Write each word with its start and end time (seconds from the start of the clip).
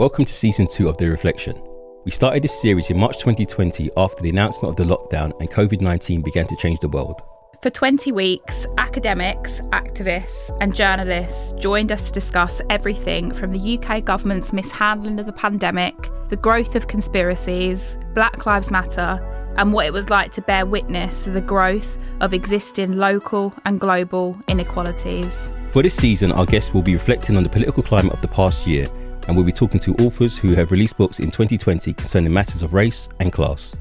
Welcome 0.00 0.24
to 0.24 0.32
season 0.32 0.66
two 0.66 0.88
of 0.88 0.96
The 0.96 1.10
Reflection. 1.10 1.60
We 2.06 2.10
started 2.10 2.42
this 2.42 2.58
series 2.58 2.88
in 2.88 2.98
March 2.98 3.18
2020 3.18 3.90
after 3.98 4.22
the 4.22 4.30
announcement 4.30 4.70
of 4.70 4.76
the 4.76 4.96
lockdown 4.96 5.38
and 5.40 5.50
COVID 5.50 5.82
19 5.82 6.22
began 6.22 6.46
to 6.46 6.56
change 6.56 6.80
the 6.80 6.88
world. 6.88 7.20
For 7.60 7.68
20 7.68 8.10
weeks, 8.10 8.66
academics, 8.78 9.60
activists, 9.72 10.56
and 10.62 10.74
journalists 10.74 11.52
joined 11.58 11.92
us 11.92 12.06
to 12.06 12.12
discuss 12.12 12.62
everything 12.70 13.30
from 13.30 13.50
the 13.50 13.78
UK 13.78 14.02
government's 14.02 14.54
mishandling 14.54 15.20
of 15.20 15.26
the 15.26 15.34
pandemic, 15.34 15.94
the 16.30 16.36
growth 16.36 16.76
of 16.76 16.88
conspiracies, 16.88 17.98
Black 18.14 18.46
Lives 18.46 18.70
Matter, 18.70 19.52
and 19.58 19.70
what 19.70 19.84
it 19.84 19.92
was 19.92 20.08
like 20.08 20.32
to 20.32 20.40
bear 20.40 20.64
witness 20.64 21.24
to 21.24 21.30
the 21.30 21.42
growth 21.42 21.98
of 22.22 22.32
existing 22.32 22.96
local 22.96 23.52
and 23.66 23.78
global 23.78 24.34
inequalities. 24.48 25.50
For 25.72 25.82
this 25.82 25.94
season, 25.94 26.32
our 26.32 26.46
guests 26.46 26.72
will 26.72 26.80
be 26.80 26.94
reflecting 26.94 27.36
on 27.36 27.42
the 27.42 27.50
political 27.50 27.82
climate 27.82 28.14
of 28.14 28.22
the 28.22 28.28
past 28.28 28.66
year 28.66 28.86
and 29.26 29.36
we'll 29.36 29.44
be 29.44 29.52
talking 29.52 29.80
to 29.80 29.94
authors 29.96 30.36
who 30.36 30.54
have 30.54 30.70
released 30.70 30.96
books 30.96 31.18
in 31.18 31.30
2020 31.30 31.92
concerning 31.92 32.32
matters 32.32 32.62
of 32.62 32.74
race 32.74 33.08
and 33.18 33.32
class. 33.32 33.74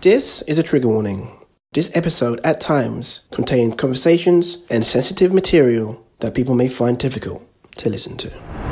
This 0.00 0.42
is 0.42 0.58
a 0.58 0.62
trigger 0.62 0.88
warning. 0.88 1.30
This 1.72 1.96
episode 1.96 2.40
at 2.44 2.60
times 2.60 3.26
contains 3.32 3.74
conversations 3.74 4.58
and 4.70 4.84
sensitive 4.84 5.32
material 5.32 6.04
that 6.20 6.34
people 6.34 6.54
may 6.54 6.68
find 6.68 6.98
difficult 6.98 7.42
to 7.76 7.90
listen 7.90 8.16
to. 8.18 8.63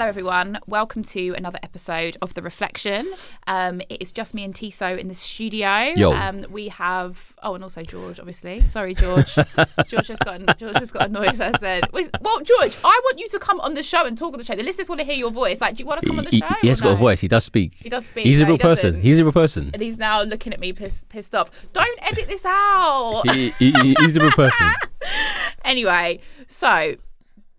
Hello, 0.00 0.08
everyone. 0.08 0.58
Welcome 0.66 1.04
to 1.04 1.34
another 1.36 1.58
episode 1.62 2.16
of 2.22 2.32
The 2.32 2.40
Reflection. 2.40 3.12
Um, 3.46 3.82
it 3.90 4.00
is 4.00 4.12
just 4.12 4.32
me 4.32 4.44
and 4.44 4.54
Tiso 4.54 4.98
in 4.98 5.08
the 5.08 5.14
studio. 5.14 5.92
Yo. 5.94 6.14
Um, 6.14 6.46
we 6.48 6.68
have, 6.68 7.34
oh, 7.42 7.54
and 7.54 7.62
also 7.62 7.82
George, 7.82 8.18
obviously. 8.18 8.66
Sorry, 8.66 8.94
George. 8.94 9.34
George 9.88 10.06
just 10.06 10.24
got 10.24 10.56
George 10.56 10.76
just 10.78 10.94
got 10.94 11.10
annoyed. 11.10 11.38
I 11.38 11.52
said, 11.58 11.84
well, 11.92 12.40
George, 12.40 12.78
I 12.82 12.98
want 13.04 13.18
you 13.18 13.28
to 13.28 13.38
come 13.38 13.60
on 13.60 13.74
the 13.74 13.82
show 13.82 14.06
and 14.06 14.16
talk 14.16 14.32
on 14.32 14.38
the 14.38 14.44
show. 14.46 14.54
The 14.54 14.62
listeners 14.62 14.88
want 14.88 15.02
to 15.02 15.04
hear 15.04 15.16
your 15.16 15.30
voice. 15.30 15.60
Like, 15.60 15.76
do 15.76 15.82
you 15.82 15.86
want 15.86 16.00
to 16.00 16.06
come 16.06 16.18
on 16.18 16.24
the 16.24 16.30
He, 16.30 16.38
show? 16.38 16.48
he 16.62 16.68
has 16.68 16.80
or 16.80 16.84
got 16.84 16.92
a 16.92 16.96
voice, 16.96 17.20
he 17.20 17.28
does 17.28 17.44
speak. 17.44 17.74
He 17.74 17.90
does 17.90 18.06
speak. 18.06 18.24
He's 18.24 18.40
a 18.40 18.46
real 18.46 18.56
person. 18.56 19.02
He's 19.02 19.20
a 19.20 19.24
real 19.24 19.34
person. 19.34 19.68
And 19.74 19.82
he's 19.82 19.98
now 19.98 20.22
looking 20.22 20.54
at 20.54 20.60
me 20.60 20.72
pissed, 20.72 21.10
pissed 21.10 21.34
off. 21.34 21.50
Don't 21.74 21.98
edit 22.10 22.26
this 22.26 22.46
out. 22.46 23.28
He, 23.28 23.50
he- 23.58 23.94
he's 23.98 24.16
a 24.16 24.20
real 24.20 24.30
person. 24.32 24.66
anyway, 25.62 26.20
so 26.48 26.94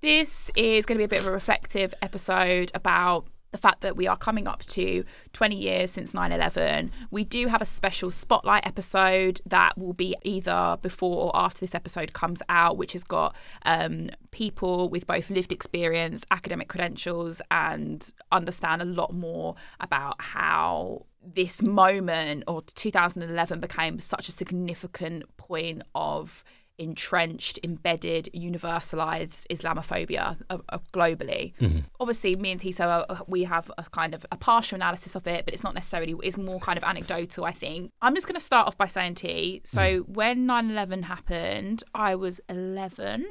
this 0.01 0.49
is 0.55 0.85
going 0.85 0.95
to 0.95 0.99
be 0.99 1.05
a 1.05 1.07
bit 1.07 1.21
of 1.21 1.27
a 1.27 1.31
reflective 1.31 1.93
episode 2.01 2.71
about 2.73 3.27
the 3.51 3.57
fact 3.57 3.81
that 3.81 3.97
we 3.97 4.07
are 4.07 4.17
coming 4.17 4.47
up 4.47 4.61
to 4.63 5.03
20 5.33 5.55
years 5.55 5.91
since 5.91 6.13
9 6.13 6.31
11. 6.31 6.91
We 7.11 7.23
do 7.23 7.47
have 7.47 7.61
a 7.61 7.65
special 7.65 8.09
spotlight 8.09 8.65
episode 8.65 9.41
that 9.45 9.77
will 9.77 9.93
be 9.93 10.15
either 10.23 10.77
before 10.81 11.25
or 11.25 11.31
after 11.35 11.59
this 11.59 11.75
episode 11.75 12.13
comes 12.13 12.41
out, 12.49 12.77
which 12.77 12.93
has 12.93 13.03
got 13.03 13.35
um, 13.63 14.09
people 14.31 14.89
with 14.89 15.05
both 15.05 15.29
lived 15.29 15.51
experience, 15.51 16.25
academic 16.31 16.69
credentials, 16.69 17.41
and 17.51 18.13
understand 18.31 18.81
a 18.81 18.85
lot 18.85 19.13
more 19.13 19.55
about 19.81 20.15
how 20.21 21.05
this 21.23 21.61
moment 21.61 22.43
or 22.47 22.63
2011 22.73 23.59
became 23.59 23.99
such 23.99 24.27
a 24.27 24.31
significant 24.31 25.25
point 25.37 25.83
of 25.93 26.43
entrenched, 26.81 27.59
embedded, 27.63 28.29
universalized 28.33 29.45
Islamophobia 29.49 30.37
uh, 30.49 30.57
uh, 30.69 30.77
globally. 30.93 31.53
Obviously, 31.99 32.35
me 32.35 32.51
and 32.51 32.59
Tiso, 32.61 33.05
uh, 33.07 33.23
we 33.27 33.43
have 33.43 33.71
a 33.77 33.83
kind 33.83 34.13
of 34.13 34.25
a 34.31 34.37
partial 34.37 34.75
analysis 34.77 35.15
of 35.15 35.27
it, 35.27 35.45
but 35.45 35.53
it's 35.53 35.63
not 35.63 35.73
necessarily, 35.73 36.15
it's 36.23 36.37
more 36.37 36.59
kind 36.59 36.77
of 36.77 36.83
anecdotal, 36.83 37.45
I 37.45 37.51
think. 37.51 37.91
I'm 38.01 38.15
just 38.15 38.27
going 38.27 38.35
to 38.35 38.41
start 38.45 38.67
off 38.67 38.77
by 38.77 38.87
saying, 38.87 39.15
T, 39.15 39.61
so 39.63 39.99
when 40.07 40.45
9 40.45 40.71
11 40.71 41.03
happened, 41.03 41.83
I 41.93 42.15
was 42.15 42.39
11. 42.49 43.27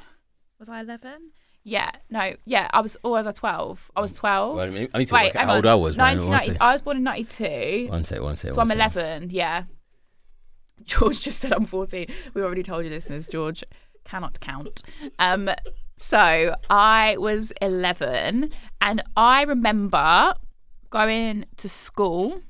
Was 0.58 0.68
I 0.68 0.80
11? 0.80 1.32
Yeah, 1.62 1.90
no, 2.08 2.32
yeah, 2.46 2.68
I 2.72 2.80
was, 2.80 2.96
or 3.02 3.10
was 3.12 3.26
I 3.26 3.32
12? 3.32 3.90
I 3.94 4.00
was 4.00 4.12
12. 4.14 4.56
Well, 4.56 4.64
I 4.64 4.70
mean- 4.70 4.88
I 4.94 4.98
need 4.98 5.08
to 5.08 5.14
Wait, 5.14 5.24
work 5.24 5.36
out 5.36 5.46
how 5.46 5.56
old. 5.56 5.66
I 5.66 5.74
was, 5.74 5.96
man. 5.96 6.16
1990. 6.18 6.60
I 6.60 6.72
was 6.72 6.82
born 6.82 6.96
in 6.96 7.02
92. 7.02 7.88
One 7.90 8.04
sec, 8.04 8.20
one 8.22 8.36
sec. 8.36 8.52
So 8.52 8.56
one 8.56 8.70
I'm 8.70 8.90
sec. 8.90 8.96
11, 9.02 9.30
yeah. 9.30 9.64
George 10.84 11.20
just 11.20 11.40
said 11.40 11.52
I'm 11.52 11.66
14. 11.66 12.06
We 12.34 12.42
already 12.42 12.62
told 12.62 12.84
you, 12.84 12.90
listeners, 12.90 13.26
George 13.26 13.64
cannot 14.04 14.40
count. 14.40 14.82
Um, 15.18 15.50
so 15.96 16.54
I 16.70 17.16
was 17.18 17.52
11, 17.60 18.50
and 18.80 19.02
I 19.16 19.42
remember 19.42 20.34
going 20.90 21.46
to 21.58 21.68
school. 21.68 22.40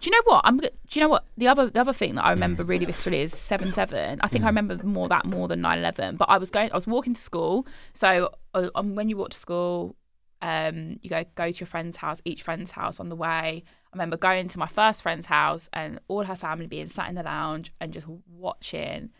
Do 0.00 0.10
you 0.10 0.12
know 0.12 0.22
what? 0.24 0.42
I'm. 0.44 0.58
Do 0.58 0.68
you 0.92 1.00
know 1.00 1.08
what 1.08 1.24
the 1.36 1.48
other 1.48 1.70
the 1.70 1.80
other 1.80 1.92
thing 1.92 2.14
that 2.16 2.24
I 2.24 2.30
remember 2.30 2.62
really 2.62 2.86
viscerally 2.86 3.22
is 3.22 3.36
seven 3.36 3.72
seven. 3.72 4.20
I 4.22 4.28
think 4.28 4.44
I 4.44 4.48
remember 4.48 4.78
more 4.84 5.08
that 5.08 5.24
more 5.24 5.48
than 5.48 5.62
9-11. 5.62 6.18
But 6.18 6.28
I 6.28 6.36
was 6.36 6.50
going. 6.50 6.70
I 6.70 6.74
was 6.74 6.86
walking 6.86 7.14
to 7.14 7.20
school. 7.20 7.66
So 7.94 8.30
uh, 8.54 8.68
um, 8.74 8.94
when 8.94 9.08
you 9.08 9.16
walk 9.16 9.30
to 9.30 9.38
school, 9.38 9.96
um, 10.42 10.98
you 11.02 11.08
go 11.10 11.24
go 11.34 11.50
to 11.50 11.58
your 11.58 11.66
friend's 11.66 11.96
house, 11.96 12.20
each 12.24 12.42
friend's 12.42 12.72
house 12.72 13.00
on 13.00 13.08
the 13.08 13.16
way. 13.16 13.64
I 13.92 13.96
remember 13.96 14.16
going 14.16 14.48
to 14.48 14.58
my 14.58 14.66
first 14.66 15.02
friend's 15.02 15.26
house 15.26 15.68
and 15.72 15.98
all 16.08 16.24
her 16.24 16.36
family 16.36 16.66
being 16.66 16.88
sat 16.88 17.08
in 17.08 17.14
the 17.14 17.22
lounge 17.22 17.72
and 17.80 17.92
just 17.92 18.06
watching 18.26 19.10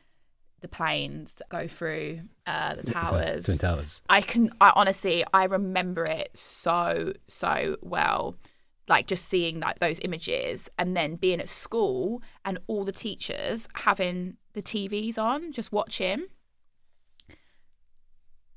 the 0.61 0.69
planes 0.69 1.41
go 1.51 1.69
through 1.69 2.21
uh, 2.47 2.75
the 2.75 2.91
towers. 2.91 3.45
Twin 3.45 3.59
Towers. 3.59 4.03
I 4.09 4.21
can, 4.21 4.51
I 4.61 4.73
honestly, 4.75 5.25
I 5.33 5.45
remember 5.45 6.05
it 6.05 6.31
so, 6.37 7.13
so 7.27 7.77
well. 7.81 8.37
Like 8.89 9.07
just 9.07 9.27
seeing 9.29 9.61
like 9.61 9.79
those 9.79 10.01
images 10.01 10.71
and 10.79 10.97
then 10.97 11.17
being 11.17 11.41
at 11.41 11.49
school 11.49 12.23
and 12.45 12.59
all 12.67 12.85
the 12.85 12.93
teachers 12.93 13.69
having 13.75 14.37
the 14.55 14.63
TVs 14.63 15.19
on, 15.19 15.53
just 15.53 15.73
watching. 15.73 16.27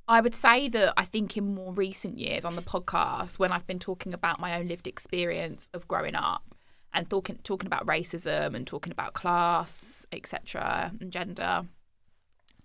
I 0.07 0.21
would 0.21 0.35
say 0.35 0.67
that 0.69 0.93
I 0.97 1.05
think 1.05 1.37
in 1.37 1.55
more 1.55 1.73
recent 1.73 2.17
years 2.17 2.43
on 2.43 2.55
the 2.55 2.61
podcast, 2.61 3.39
when 3.39 3.51
I've 3.51 3.67
been 3.67 3.79
talking 3.79 4.13
about 4.13 4.39
my 4.39 4.59
own 4.59 4.67
lived 4.67 4.87
experience 4.87 5.69
of 5.73 5.87
growing 5.87 6.15
up 6.15 6.55
and 6.93 7.09
talking 7.09 7.39
talking 7.43 7.67
about 7.67 7.85
racism 7.85 8.53
and 8.55 8.67
talking 8.67 8.91
about 8.91 9.13
class, 9.13 10.05
etc., 10.11 10.91
and 10.99 11.11
gender, 11.11 11.65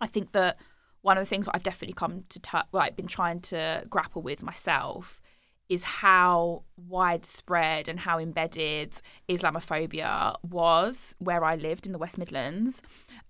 I 0.01 0.07
think 0.07 0.33
that 0.33 0.57
one 1.03 1.19
of 1.19 1.23
the 1.23 1.29
things 1.29 1.47
that 1.47 1.55
I've 1.55 1.63
definitely 1.63 1.95
come 1.95 2.25
to 2.31 2.41
t- 2.41 2.59
like 2.73 2.97
been 2.97 3.07
trying 3.07 3.41
to 3.43 3.85
grapple 3.89 4.23
with 4.23 4.43
myself 4.43 5.21
is 5.69 5.85
how 5.85 6.63
widespread 6.77 7.89
and 7.89 8.01
how 8.01 8.19
embedded 8.19 9.01
Islamophobia 9.29 10.37
was 10.43 11.17
where 11.19 11.45
I 11.45 11.57
lived 11.57 11.87
in 11.87 11.93
the 11.93 11.99
West 11.99 12.19
Midlands, 12.19 12.83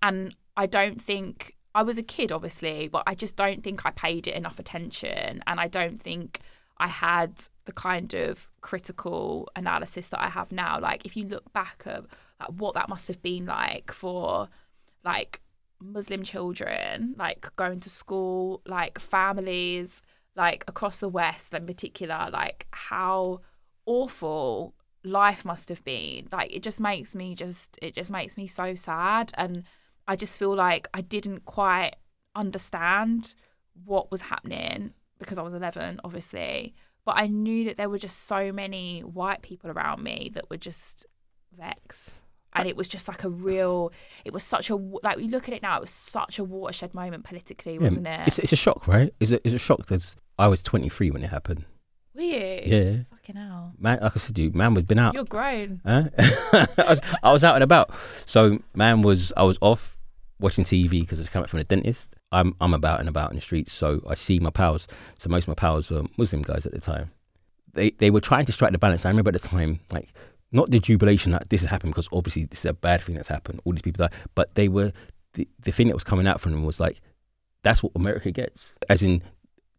and 0.02 0.34
I 0.56 0.66
don't 0.66 1.00
think 1.00 1.55
I 1.76 1.82
was 1.82 1.98
a 1.98 2.02
kid, 2.02 2.32
obviously, 2.32 2.88
but 2.88 3.02
I 3.06 3.14
just 3.14 3.36
don't 3.36 3.62
think 3.62 3.84
I 3.84 3.90
paid 3.90 4.26
it 4.26 4.34
enough 4.34 4.58
attention, 4.58 5.42
and 5.46 5.60
I 5.60 5.68
don't 5.68 6.00
think 6.00 6.40
I 6.78 6.88
had 6.88 7.42
the 7.66 7.72
kind 7.72 8.14
of 8.14 8.48
critical 8.62 9.50
analysis 9.54 10.08
that 10.08 10.22
I 10.22 10.30
have 10.30 10.52
now. 10.52 10.80
Like, 10.80 11.04
if 11.04 11.18
you 11.18 11.26
look 11.26 11.52
back 11.52 11.84
at 11.86 12.04
what 12.54 12.74
that 12.76 12.88
must 12.88 13.08
have 13.08 13.20
been 13.20 13.44
like 13.44 13.92
for 13.92 14.48
like 15.04 15.42
Muslim 15.78 16.22
children, 16.22 17.14
like 17.18 17.54
going 17.56 17.80
to 17.80 17.90
school, 17.90 18.62
like 18.66 18.98
families, 18.98 20.00
like 20.34 20.64
across 20.66 21.00
the 21.00 21.10
West 21.10 21.52
in 21.52 21.66
particular, 21.66 22.30
like 22.32 22.66
how 22.70 23.42
awful 23.84 24.72
life 25.04 25.44
must 25.44 25.68
have 25.68 25.84
been. 25.84 26.28
Like 26.32 26.56
it 26.56 26.62
just 26.62 26.80
makes 26.80 27.14
me 27.14 27.34
just 27.34 27.78
it 27.82 27.94
just 27.94 28.10
makes 28.10 28.38
me 28.38 28.46
so 28.46 28.74
sad 28.74 29.30
and 29.36 29.64
I 30.08 30.16
just 30.16 30.38
feel 30.38 30.54
like 30.54 30.88
I 30.94 31.00
didn't 31.00 31.44
quite 31.44 31.96
understand 32.34 33.34
what 33.84 34.10
was 34.10 34.22
happening 34.22 34.92
because 35.18 35.38
I 35.38 35.42
was 35.42 35.54
11 35.54 36.00
obviously, 36.04 36.74
but 37.04 37.14
I 37.18 37.26
knew 37.26 37.64
that 37.64 37.76
there 37.76 37.88
were 37.88 37.98
just 37.98 38.24
so 38.24 38.52
many 38.52 39.00
white 39.00 39.42
people 39.42 39.70
around 39.70 40.02
me 40.02 40.30
that 40.34 40.48
were 40.50 40.56
just 40.56 41.06
vex 41.56 42.22
and 42.52 42.68
it 42.68 42.76
was 42.76 42.86
just 42.88 43.08
like 43.08 43.24
a 43.24 43.28
real 43.28 43.92
it 44.24 44.32
was 44.32 44.42
such 44.44 44.70
a 44.70 44.76
like 44.76 45.16
we 45.16 45.26
look 45.28 45.48
at 45.48 45.54
it 45.54 45.62
now 45.62 45.76
it 45.76 45.80
was 45.80 45.90
such 45.90 46.38
a 46.38 46.44
watershed 46.44 46.94
moment 46.94 47.24
politically 47.24 47.74
Yeah, 47.74 47.80
wasn't 47.80 48.06
it 48.06 48.20
It's, 48.26 48.38
it's 48.38 48.52
a 48.52 48.56
shock, 48.56 48.86
right? 48.86 49.12
It's 49.20 49.30
a, 49.30 49.36
it's 49.46 49.54
a 49.54 49.58
shock 49.58 49.78
because 49.78 50.16
I 50.38 50.48
was 50.48 50.62
23 50.62 51.10
when 51.10 51.22
it 51.22 51.28
happened. 51.30 51.64
were 52.14 52.22
you 52.22 52.60
Yeah. 52.64 52.96
fucking 53.10 53.36
hell 53.36 53.72
Man, 53.78 53.98
like 54.02 54.16
I 54.16 54.18
said 54.18 54.36
to 54.36 54.42
you, 54.42 54.50
man 54.52 54.74
was 54.74 54.84
been 54.84 54.98
out. 54.98 55.14
you're 55.14 55.24
grown 55.24 55.80
Huh? 55.84 56.04
I, 56.18 56.66
was, 56.88 57.00
I 57.22 57.32
was 57.32 57.42
out 57.44 57.54
and 57.56 57.64
about. 57.64 57.90
So, 58.26 58.58
man 58.74 59.02
was 59.02 59.32
I 59.36 59.42
was 59.44 59.58
off 59.60 59.95
watching 60.38 60.64
TV 60.64 61.00
because 61.00 61.18
I 61.18 61.22
was 61.22 61.28
coming 61.28 61.48
from 61.48 61.58
the 61.58 61.64
dentist. 61.64 62.14
I'm 62.32 62.54
I'm 62.60 62.74
about 62.74 63.00
and 63.00 63.08
about 63.08 63.30
in 63.30 63.36
the 63.36 63.42
streets, 63.42 63.72
so 63.72 64.00
I 64.08 64.14
see 64.14 64.38
my 64.38 64.50
pals. 64.50 64.86
So 65.18 65.28
most 65.28 65.44
of 65.44 65.48
my 65.48 65.54
pals 65.54 65.90
were 65.90 66.04
Muslim 66.16 66.42
guys 66.42 66.66
at 66.66 66.72
the 66.72 66.80
time. 66.80 67.10
They 67.72 67.90
they 67.90 68.10
were 68.10 68.20
trying 68.20 68.46
to 68.46 68.52
strike 68.52 68.72
the 68.72 68.78
balance. 68.78 69.06
I 69.06 69.10
remember 69.10 69.30
at 69.30 69.40
the 69.40 69.48
time, 69.48 69.80
like 69.92 70.12
not 70.52 70.70
the 70.70 70.78
jubilation 70.78 71.32
that 71.32 71.50
this 71.50 71.62
has 71.62 71.70
happened 71.70 71.92
because 71.92 72.08
obviously 72.12 72.44
this 72.44 72.60
is 72.60 72.66
a 72.66 72.74
bad 72.74 73.02
thing 73.02 73.14
that's 73.14 73.28
happened. 73.28 73.60
All 73.64 73.72
these 73.72 73.82
people 73.82 74.06
die, 74.06 74.16
but 74.34 74.54
they 74.54 74.68
were 74.68 74.92
the 75.34 75.48
the 75.64 75.72
thing 75.72 75.88
that 75.88 75.94
was 75.94 76.04
coming 76.04 76.26
out 76.26 76.40
from 76.40 76.52
them 76.52 76.64
was 76.64 76.80
like 76.80 77.00
that's 77.62 77.82
what 77.82 77.92
America 77.96 78.30
gets. 78.30 78.74
As 78.88 79.02
in, 79.02 79.22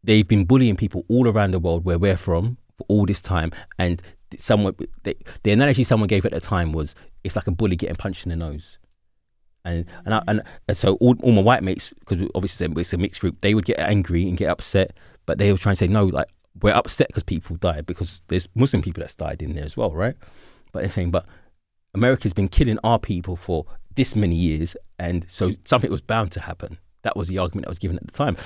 they've 0.03 0.27
been 0.27 0.45
bullying 0.45 0.75
people 0.75 1.05
all 1.07 1.27
around 1.27 1.51
the 1.51 1.59
world 1.59 1.85
where 1.85 1.97
we're 1.97 2.17
from 2.17 2.57
for 2.77 2.85
all 2.89 3.05
this 3.05 3.21
time, 3.21 3.51
and 3.79 4.01
someone 4.37 4.75
they, 5.03 5.15
the 5.43 5.51
analogy 5.51 5.83
someone 5.83 6.07
gave 6.07 6.25
at 6.25 6.33
the 6.33 6.41
time 6.41 6.73
was 6.73 6.95
it's 7.23 7.35
like 7.35 7.47
a 7.47 7.51
bully 7.51 7.75
getting 7.75 7.95
punched 7.95 8.25
in 8.25 8.29
the 8.29 8.35
nose. 8.35 8.77
And 9.67 9.85
and, 10.05 10.13
I, 10.15 10.23
and 10.27 10.41
and 10.67 10.77
so 10.77 10.95
all, 10.95 11.15
all 11.21 11.31
my 11.33 11.41
white 11.41 11.63
mates, 11.63 11.93
because 11.99 12.27
obviously 12.35 12.67
it's 12.79 12.93
a 12.93 12.97
mixed 12.97 13.21
group, 13.21 13.41
they 13.41 13.53
would 13.53 13.65
get 13.65 13.79
angry 13.79 14.27
and 14.27 14.37
get 14.37 14.49
upset, 14.49 14.91
but 15.25 15.37
they 15.37 15.51
were 15.51 15.57
trying 15.57 15.75
to 15.75 15.79
say 15.79 15.87
no, 15.87 16.05
like 16.05 16.29
we're 16.61 16.73
upset 16.73 17.07
because 17.07 17.23
people 17.23 17.55
died 17.57 17.85
because 17.85 18.21
there's 18.29 18.47
Muslim 18.55 18.81
people 18.81 19.01
that's 19.01 19.15
died 19.15 19.41
in 19.41 19.53
there 19.53 19.65
as 19.65 19.75
well, 19.77 19.91
right? 19.91 20.15
But 20.71 20.81
they're 20.81 20.89
saying, 20.89 21.11
but 21.11 21.25
America's 21.93 22.33
been 22.33 22.47
killing 22.47 22.79
our 22.83 22.99
people 22.99 23.35
for 23.35 23.65
this 23.95 24.15
many 24.15 24.35
years, 24.35 24.75
and 24.99 25.25
so 25.29 25.51
something 25.65 25.89
was 25.91 26.01
bound 26.01 26.31
to 26.33 26.41
happen. 26.41 26.77
That 27.03 27.15
was 27.17 27.27
the 27.29 27.37
argument 27.39 27.65
that 27.65 27.69
was 27.69 27.79
given 27.79 27.97
at 27.97 28.05
the 28.05 28.11
time. 28.11 28.37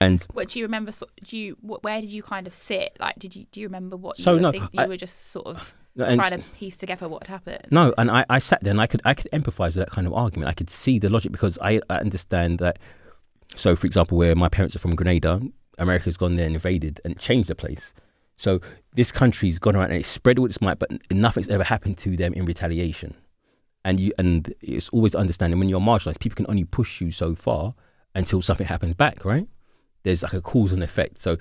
And 0.00 0.20
What 0.32 0.48
do 0.48 0.58
you 0.58 0.64
remember? 0.64 0.90
so- 0.92 1.06
Do 1.22 1.38
you 1.38 1.56
where 1.60 2.00
did 2.00 2.10
you 2.12 2.22
kind 2.22 2.46
of 2.48 2.54
sit? 2.54 2.96
Like, 2.98 3.16
did 3.18 3.36
you 3.36 3.46
do 3.52 3.60
you 3.60 3.66
remember 3.68 3.96
what 3.96 4.18
you 4.18 4.24
So, 4.24 4.34
were 4.34 4.40
no, 4.40 4.50
think, 4.50 4.64
you 4.72 4.80
I- 4.80 4.86
were 4.86 4.96
just 4.96 5.30
sort 5.30 5.46
of 5.46 5.72
and- 5.96 6.18
trying 6.20 6.40
to 6.40 6.44
piece 6.58 6.76
together 6.76 7.08
what 7.08 7.26
had 7.26 7.32
happened? 7.32 7.66
No, 7.70 7.94
and 7.96 8.10
I, 8.10 8.24
I 8.28 8.38
sat 8.38 8.62
there 8.62 8.70
and 8.70 8.80
I 8.80 8.86
could 8.86 9.02
I 9.04 9.14
could 9.14 9.30
empathise 9.32 9.68
with 9.68 9.76
that 9.76 9.90
kind 9.90 10.06
of 10.06 10.12
argument. 10.12 10.48
I 10.48 10.54
could 10.54 10.70
see 10.70 10.98
the 10.98 11.08
logic 11.10 11.32
because 11.32 11.58
I, 11.62 11.80
I 11.88 11.96
understand 11.96 12.58
that. 12.58 12.78
So, 13.56 13.76
for 13.76 13.86
example, 13.86 14.18
where 14.18 14.34
my 14.34 14.48
parents 14.48 14.74
are 14.74 14.80
from 14.80 14.96
Grenada, 14.96 15.40
America's 15.78 16.16
gone 16.16 16.36
there 16.36 16.46
and 16.46 16.54
invaded 16.54 17.00
and 17.04 17.18
changed 17.18 17.48
the 17.48 17.54
place. 17.54 17.92
So 18.36 18.60
this 18.94 19.12
country's 19.12 19.58
gone 19.58 19.76
around 19.76 19.90
and 19.90 20.00
it's 20.00 20.08
spread 20.08 20.38
all 20.38 20.46
its 20.46 20.60
might, 20.60 20.78
but 20.78 20.90
nothing's 21.12 21.48
ever 21.48 21.64
happened 21.64 21.98
to 21.98 22.16
them 22.16 22.32
in 22.34 22.44
retaliation. 22.44 23.14
And 23.84 24.00
you 24.00 24.12
and 24.18 24.52
it's 24.60 24.88
always 24.88 25.14
understanding 25.14 25.58
when 25.58 25.68
you're 25.68 25.80
marginalised, 25.80 26.18
people 26.18 26.36
can 26.36 26.46
only 26.48 26.64
push 26.64 27.00
you 27.00 27.10
so 27.10 27.34
far 27.34 27.74
until 28.14 28.42
something 28.42 28.66
happens 28.66 28.94
back, 28.94 29.24
right? 29.24 29.46
There's 30.02 30.22
like 30.22 30.32
a 30.32 30.40
cause 30.40 30.72
and 30.72 30.82
effect. 30.82 31.18
So 31.20 31.36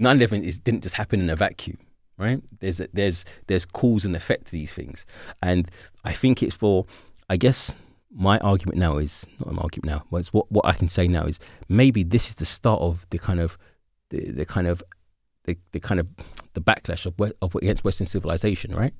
9/11 0.00 0.42
is 0.44 0.58
didn't 0.58 0.82
just 0.82 0.96
happen 0.96 1.20
in 1.20 1.28
a 1.30 1.36
vacuum, 1.36 1.78
right? 2.18 2.40
There's 2.60 2.80
there's 2.92 3.24
there's 3.46 3.64
cause 3.64 4.04
and 4.04 4.16
effect 4.16 4.46
to 4.46 4.52
these 4.52 4.72
things, 4.72 5.04
and 5.42 5.70
I 6.04 6.12
think 6.12 6.42
it's 6.42 6.56
for, 6.56 6.86
I 7.28 7.36
guess 7.36 7.74
my 8.10 8.38
argument 8.38 8.78
now 8.78 8.98
is 8.98 9.26
not 9.40 9.52
an 9.52 9.58
argument 9.58 9.86
now, 9.86 10.04
but 10.10 10.26
what 10.28 10.50
what 10.50 10.66
I 10.66 10.72
can 10.72 10.88
say 10.88 11.08
now 11.08 11.24
is 11.24 11.38
maybe 11.68 12.02
this 12.02 12.28
is 12.28 12.36
the 12.36 12.44
start 12.44 12.80
of 12.80 13.06
the 13.10 13.18
kind 13.18 13.40
of 13.40 13.58
the, 14.10 14.30
the 14.30 14.46
kind 14.46 14.66
of 14.66 14.82
the, 15.44 15.58
the 15.72 15.80
kind 15.80 16.00
of 16.00 16.06
the 16.54 16.60
backlash 16.60 17.06
of, 17.06 17.32
of 17.42 17.54
against 17.56 17.84
Western 17.84 18.06
civilization, 18.06 18.74
right? 18.74 18.94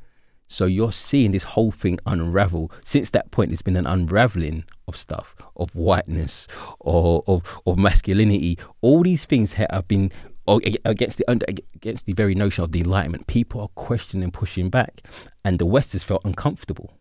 So 0.46 0.66
you're 0.66 0.92
seeing 0.92 1.32
this 1.32 1.42
whole 1.42 1.70
thing 1.70 1.98
unravel. 2.04 2.70
Since 2.84 3.10
that 3.10 3.30
point, 3.30 3.50
there's 3.50 3.62
been 3.62 3.76
an 3.76 3.86
unraveling 3.86 4.64
of 4.86 4.96
stuff, 4.96 5.34
of 5.56 5.74
whiteness, 5.74 6.46
or 6.80 7.24
of 7.26 7.60
of 7.66 7.78
masculinity. 7.78 8.58
All 8.80 9.02
these 9.02 9.24
things 9.24 9.54
have 9.54 9.88
been 9.88 10.12
or 10.46 10.60
against 10.84 11.18
the 11.18 11.28
under, 11.30 11.46
against 11.48 12.06
the 12.06 12.12
very 12.12 12.34
notion 12.34 12.64
of 12.64 12.72
the 12.72 12.80
Enlightenment. 12.80 13.26
People 13.26 13.60
are 13.62 13.68
questioning, 13.68 14.30
pushing 14.30 14.68
back, 14.70 15.02
and 15.44 15.58
the 15.58 15.66
West 15.66 15.92
has 15.92 16.04
felt 16.04 16.22
uncomfortable. 16.24 16.98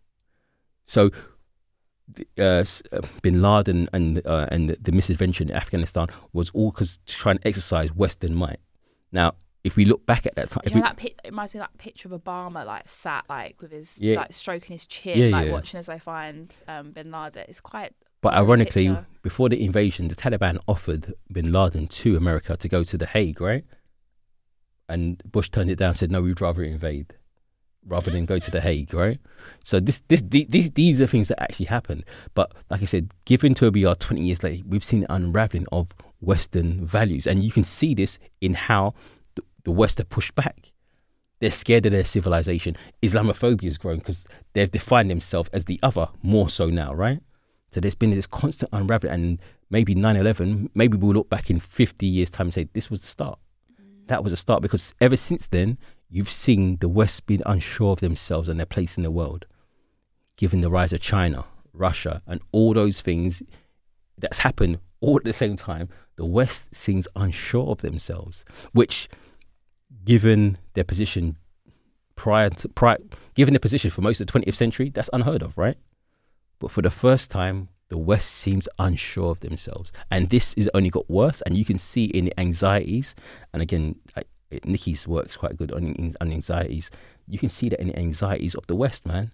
So, 0.86 1.12
uh, 2.38 2.44
uh, 2.44 2.64
Bin 3.22 3.42
Laden 3.42 3.90
and 3.94 4.26
uh, 4.26 4.48
and 4.52 4.70
the, 4.70 4.92
misadventure 4.92 5.44
in 5.44 5.52
Afghanistan 5.52 6.08
was 6.34 6.50
all 6.52 6.72
because 6.72 7.00
trying 7.06 7.38
to 7.40 7.48
exercise 7.48 7.94
Western 7.94 8.36
might. 8.36 8.60
Now, 9.12 9.36
if 9.64 9.76
we 9.76 9.86
look 9.86 10.06
back 10.06 10.26
at 10.26 10.36
that 10.36 10.50
time, 10.50 10.62
Do 10.64 10.68
if 10.68 10.76
you 10.76 10.82
know 10.82 10.90
we, 10.98 11.04
that 11.04 11.06
it 11.06 11.22
reminds 11.32 11.54
me 11.54 11.62
of 11.62 11.68
that 11.68 11.78
picture 11.78 12.14
of 12.14 12.24
Obama 12.24 12.66
like 12.66 12.88
sat 12.88 13.26
like 13.30 13.62
with 13.62 13.72
his 13.72 13.98
Yeah. 14.00 14.18
like 14.18 14.34
stroking 14.34 14.74
his 14.74 14.86
chin, 14.86 15.18
Yeah, 15.18 15.28
like 15.28 15.48
yeah. 15.48 15.54
watching 15.54 15.80
as 15.80 15.86
they 15.86 16.00
find 16.00 16.54
um, 16.68 16.92
Bin 16.92 17.12
Laden. 17.12 17.46
It's 17.48 17.62
quite 17.62 17.94
But 18.24 18.36
ironically, 18.36 18.88
picture. 18.88 19.06
before 19.22 19.50
the 19.50 19.62
invasion, 19.62 20.08
the 20.08 20.16
Taliban 20.16 20.58
offered 20.66 21.14
bin 21.30 21.52
Laden 21.52 21.88
to 21.88 22.16
America 22.16 22.56
to 22.56 22.70
go 22.70 22.82
to 22.86 22.98
The 22.98 23.06
Hague, 23.06 23.42
right? 23.42 23.66
And 24.88 25.22
Bush 25.30 25.50
turned 25.50 25.70
it 25.70 25.76
down, 25.76 25.94
said, 25.94 26.10
no, 26.10 26.22
we'd 26.22 26.40
rather 26.40 26.64
invade 26.64 27.14
rather 27.86 28.12
than 28.12 28.26
go 28.26 28.40
to 28.40 28.50
The 28.50 28.62
Hague, 28.62 28.94
right? 28.94 29.20
So 29.62 29.82
this, 29.82 30.02
this, 30.08 30.24
these, 30.26 30.72
these 30.72 31.02
are 31.02 31.06
things 31.06 31.28
that 31.28 31.44
actually 31.44 31.66
happened. 31.66 32.06
But 32.34 32.54
like 32.70 32.82
I 32.82 32.86
said, 32.86 33.12
given 33.26 33.54
to 33.56 33.70
OBR 33.70 34.00
20 34.00 34.22
years 34.22 34.42
later, 34.42 34.64
we've 34.66 34.86
seen 34.86 35.02
the 35.02 35.14
unraveling 35.14 35.66
of 35.74 35.90
Western 36.22 36.88
values. 36.88 37.28
And 37.28 37.44
you 37.44 37.52
can 37.52 37.66
see 37.66 37.94
this 37.94 38.20
in 38.40 38.54
how 38.54 38.94
the, 39.36 39.44
the 39.66 39.72
West 39.72 39.98
have 39.98 40.08
pushed 40.08 40.34
back. 40.34 40.72
They're 41.42 41.52
scared 41.52 41.86
of 41.88 41.92
their 41.92 42.06
civilization. 42.06 42.78
Islamophobia 43.02 43.66
has 43.66 43.78
grown 43.78 43.98
because 43.98 44.30
they've 44.54 44.72
defined 44.72 45.12
themselves 45.12 45.50
as 45.52 45.66
the 45.66 45.78
other 45.84 46.08
more 46.22 46.50
so 46.50 46.70
now, 46.70 46.94
right? 46.94 47.20
So 47.74 47.80
there's 47.80 47.96
been 47.96 48.12
this 48.12 48.28
constant 48.28 48.70
unraveling, 48.72 49.14
and 49.14 49.42
maybe 49.70 49.96
9/11. 49.96 50.70
Maybe 50.74 50.98
we'll 50.98 51.14
look 51.14 51.30
back 51.30 51.50
in 51.50 51.60
50 51.60 52.06
years' 52.06 52.30
time 52.30 52.48
and 52.48 52.54
say 52.54 52.70
this 52.74 52.90
was 52.90 53.02
the 53.02 53.08
start. 53.08 53.40
Mm. 53.82 54.08
That 54.08 54.24
was 54.24 54.32
the 54.32 54.38
start 54.38 54.62
because 54.62 54.94
ever 55.02 55.18
since 55.18 55.48
then, 55.48 55.78
you've 56.10 56.30
seen 56.30 56.78
the 56.78 56.90
West 56.90 57.26
being 57.26 57.42
unsure 57.46 57.94
of 57.94 58.00
themselves 58.00 58.48
and 58.48 58.60
their 58.60 58.68
place 58.68 58.98
in 58.98 59.04
the 59.04 59.12
world, 59.12 59.46
given 60.38 60.62
the 60.62 60.70
rise 60.70 60.94
of 60.94 61.02
China, 61.02 61.46
Russia, 61.74 62.22
and 62.28 62.40
all 62.52 62.74
those 62.74 63.02
things 63.02 63.42
that's 64.18 64.40
happened 64.40 64.80
all 65.02 65.18
at 65.18 65.24
the 65.24 65.34
same 65.34 65.56
time. 65.58 65.90
The 66.16 66.26
West 66.26 66.76
seems 66.76 67.08
unsure 67.16 67.72
of 67.72 67.82
themselves, 67.82 68.46
which, 68.72 69.10
given 70.06 70.60
their 70.76 70.84
position 70.84 71.38
prior 72.16 72.52
to 72.52 72.70
prior, 72.70 73.00
given 73.34 73.56
their 73.56 73.60
position 73.60 73.90
for 73.90 74.02
most 74.02 74.22
of 74.22 74.28
the 74.28 74.32
20th 74.32 74.54
century, 74.54 74.92
that's 74.92 75.10
unheard 75.12 75.42
of, 75.42 75.58
right? 75.58 75.78
But 76.64 76.72
for 76.72 76.82
the 76.82 76.90
first 76.90 77.30
time, 77.30 77.68
the 77.90 77.98
West 77.98 78.32
seems 78.32 78.70
unsure 78.80 79.32
of 79.32 79.42
themselves. 79.42 79.92
And 80.10 80.30
this 80.30 80.56
has 80.56 80.70
only 80.74 80.90
got 80.90 81.10
worse. 81.10 81.42
And 81.42 81.58
you 81.58 81.66
can 81.66 81.78
see 81.78 82.06
in 82.06 82.24
the 82.24 82.40
anxieties, 82.40 83.16
and 83.52 83.62
again, 83.62 83.98
I, 84.16 84.22
Nikki's 84.64 85.06
work's 85.06 85.36
quite 85.36 85.58
good 85.58 85.74
on, 85.74 86.14
on 86.22 86.32
anxieties. 86.32 86.90
You 87.28 87.38
can 87.38 87.50
see 87.50 87.68
that 87.68 87.82
in 87.82 87.88
the 87.88 88.00
anxieties 88.00 88.56
of 88.56 88.66
the 88.68 88.78
West, 88.78 89.06
man. 89.06 89.34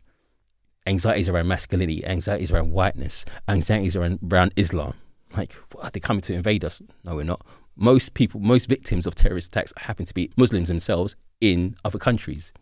Anxieties 0.88 1.30
around 1.30 1.48
masculinity, 1.48 2.04
anxieties 2.04 2.52
around 2.52 2.72
whiteness, 2.72 3.26
anxieties 3.48 3.96
around, 3.96 4.18
around 4.28 4.52
Islam. 4.56 4.96
Like, 5.38 5.54
what, 5.72 5.94
they're 5.94 6.00
coming 6.00 6.22
to 6.22 6.34
invade 6.34 6.66
us. 6.66 6.82
No, 7.04 7.14
we're 7.14 7.26
not. 7.26 7.46
Most 7.76 8.16
people, 8.16 8.40
most 8.40 8.68
victims 8.68 9.06
of 9.06 9.14
terrorist 9.14 9.50
attacks 9.50 9.72
happen 9.78 10.08
to 10.08 10.14
be 10.16 10.32
Muslims 10.36 10.70
themselves 10.70 11.16
in 11.40 11.76
other 11.86 12.00
countries. 12.00 12.54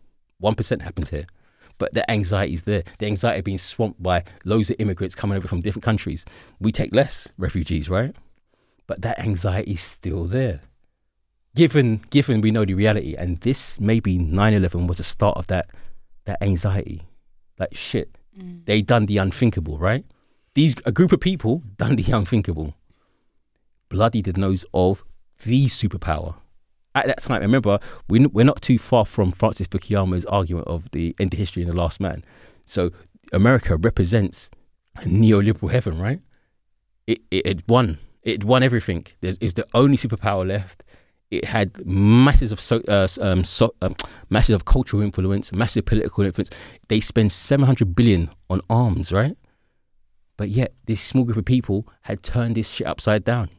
1% 0.42 0.82
happens 0.82 1.08
here 1.08 1.24
but 1.78 1.94
the 1.94 2.08
anxiety 2.10 2.54
is 2.54 2.62
there. 2.62 2.82
The 2.98 3.06
anxiety 3.06 3.38
of 3.38 3.44
being 3.44 3.58
swamped 3.58 4.02
by 4.02 4.24
loads 4.44 4.70
of 4.70 4.76
immigrants 4.78 5.14
coming 5.14 5.36
over 5.36 5.48
from 5.48 5.60
different 5.60 5.84
countries. 5.84 6.24
We 6.60 6.72
take 6.72 6.92
less 6.94 7.28
refugees, 7.38 7.88
right? 7.88 8.14
But 8.86 9.02
that 9.02 9.18
anxiety 9.18 9.72
is 9.72 9.80
still 9.80 10.24
there. 10.24 10.62
Given 11.54 12.02
given 12.10 12.40
we 12.40 12.50
know 12.50 12.64
the 12.64 12.74
reality, 12.74 13.14
and 13.16 13.40
this 13.40 13.80
maybe 13.80 14.18
9-11 14.18 14.86
was 14.86 14.98
the 14.98 15.04
start 15.04 15.36
of 15.38 15.46
that 15.46 15.70
that 16.24 16.42
anxiety. 16.42 17.02
Like 17.58 17.74
shit. 17.74 18.16
Mm. 18.38 18.64
They 18.66 18.82
done 18.82 19.06
the 19.06 19.18
unthinkable, 19.18 19.78
right? 19.78 20.04
These 20.54 20.76
a 20.84 20.92
group 20.92 21.12
of 21.12 21.20
people 21.20 21.62
done 21.76 21.96
the 21.96 22.12
unthinkable. 22.12 22.74
Bloody 23.88 24.20
the 24.20 24.32
nose 24.34 24.64
of 24.74 25.04
the 25.44 25.66
superpower 25.66 26.34
at 27.00 27.06
that 27.06 27.20
time, 27.20 27.40
remember, 27.40 27.78
we, 28.08 28.26
we're 28.26 28.44
not 28.44 28.62
too 28.62 28.78
far 28.78 29.04
from 29.04 29.32
Francis 29.32 29.68
Fukuyama's 29.68 30.24
argument 30.26 30.66
of 30.68 30.90
the 30.92 31.14
end 31.18 31.32
of 31.32 31.38
history 31.38 31.62
and 31.62 31.72
the 31.72 31.76
last 31.76 32.00
man. 32.00 32.24
So 32.66 32.90
America 33.32 33.76
represents 33.76 34.50
a 34.96 35.02
neoliberal 35.02 35.70
heaven, 35.70 36.00
right? 36.00 36.20
It, 37.06 37.20
it, 37.30 37.46
it 37.46 37.68
won. 37.68 37.98
It 38.22 38.44
won 38.44 38.62
everything. 38.62 39.06
There's, 39.20 39.38
it's 39.40 39.54
the 39.54 39.66
only 39.74 39.96
superpower 39.96 40.46
left. 40.46 40.82
It 41.30 41.44
had 41.44 41.84
masses 41.86 42.52
of 42.52 42.60
so, 42.60 42.80
uh, 42.88 43.06
um, 43.20 43.44
so, 43.44 43.74
um, 43.82 43.94
masses 44.30 44.54
of 44.54 44.64
cultural 44.64 45.02
influence, 45.02 45.52
massive 45.52 45.84
political 45.84 46.24
influence. 46.24 46.50
They 46.88 47.00
spend 47.00 47.32
700 47.32 47.94
billion 47.94 48.30
on 48.48 48.62
arms, 48.70 49.12
right? 49.12 49.36
But 50.38 50.48
yet, 50.48 50.72
this 50.86 51.02
small 51.02 51.24
group 51.24 51.36
of 51.36 51.44
people 51.44 51.86
had 52.02 52.22
turned 52.22 52.54
this 52.54 52.68
shit 52.68 52.86
upside 52.86 53.24
down. 53.24 53.50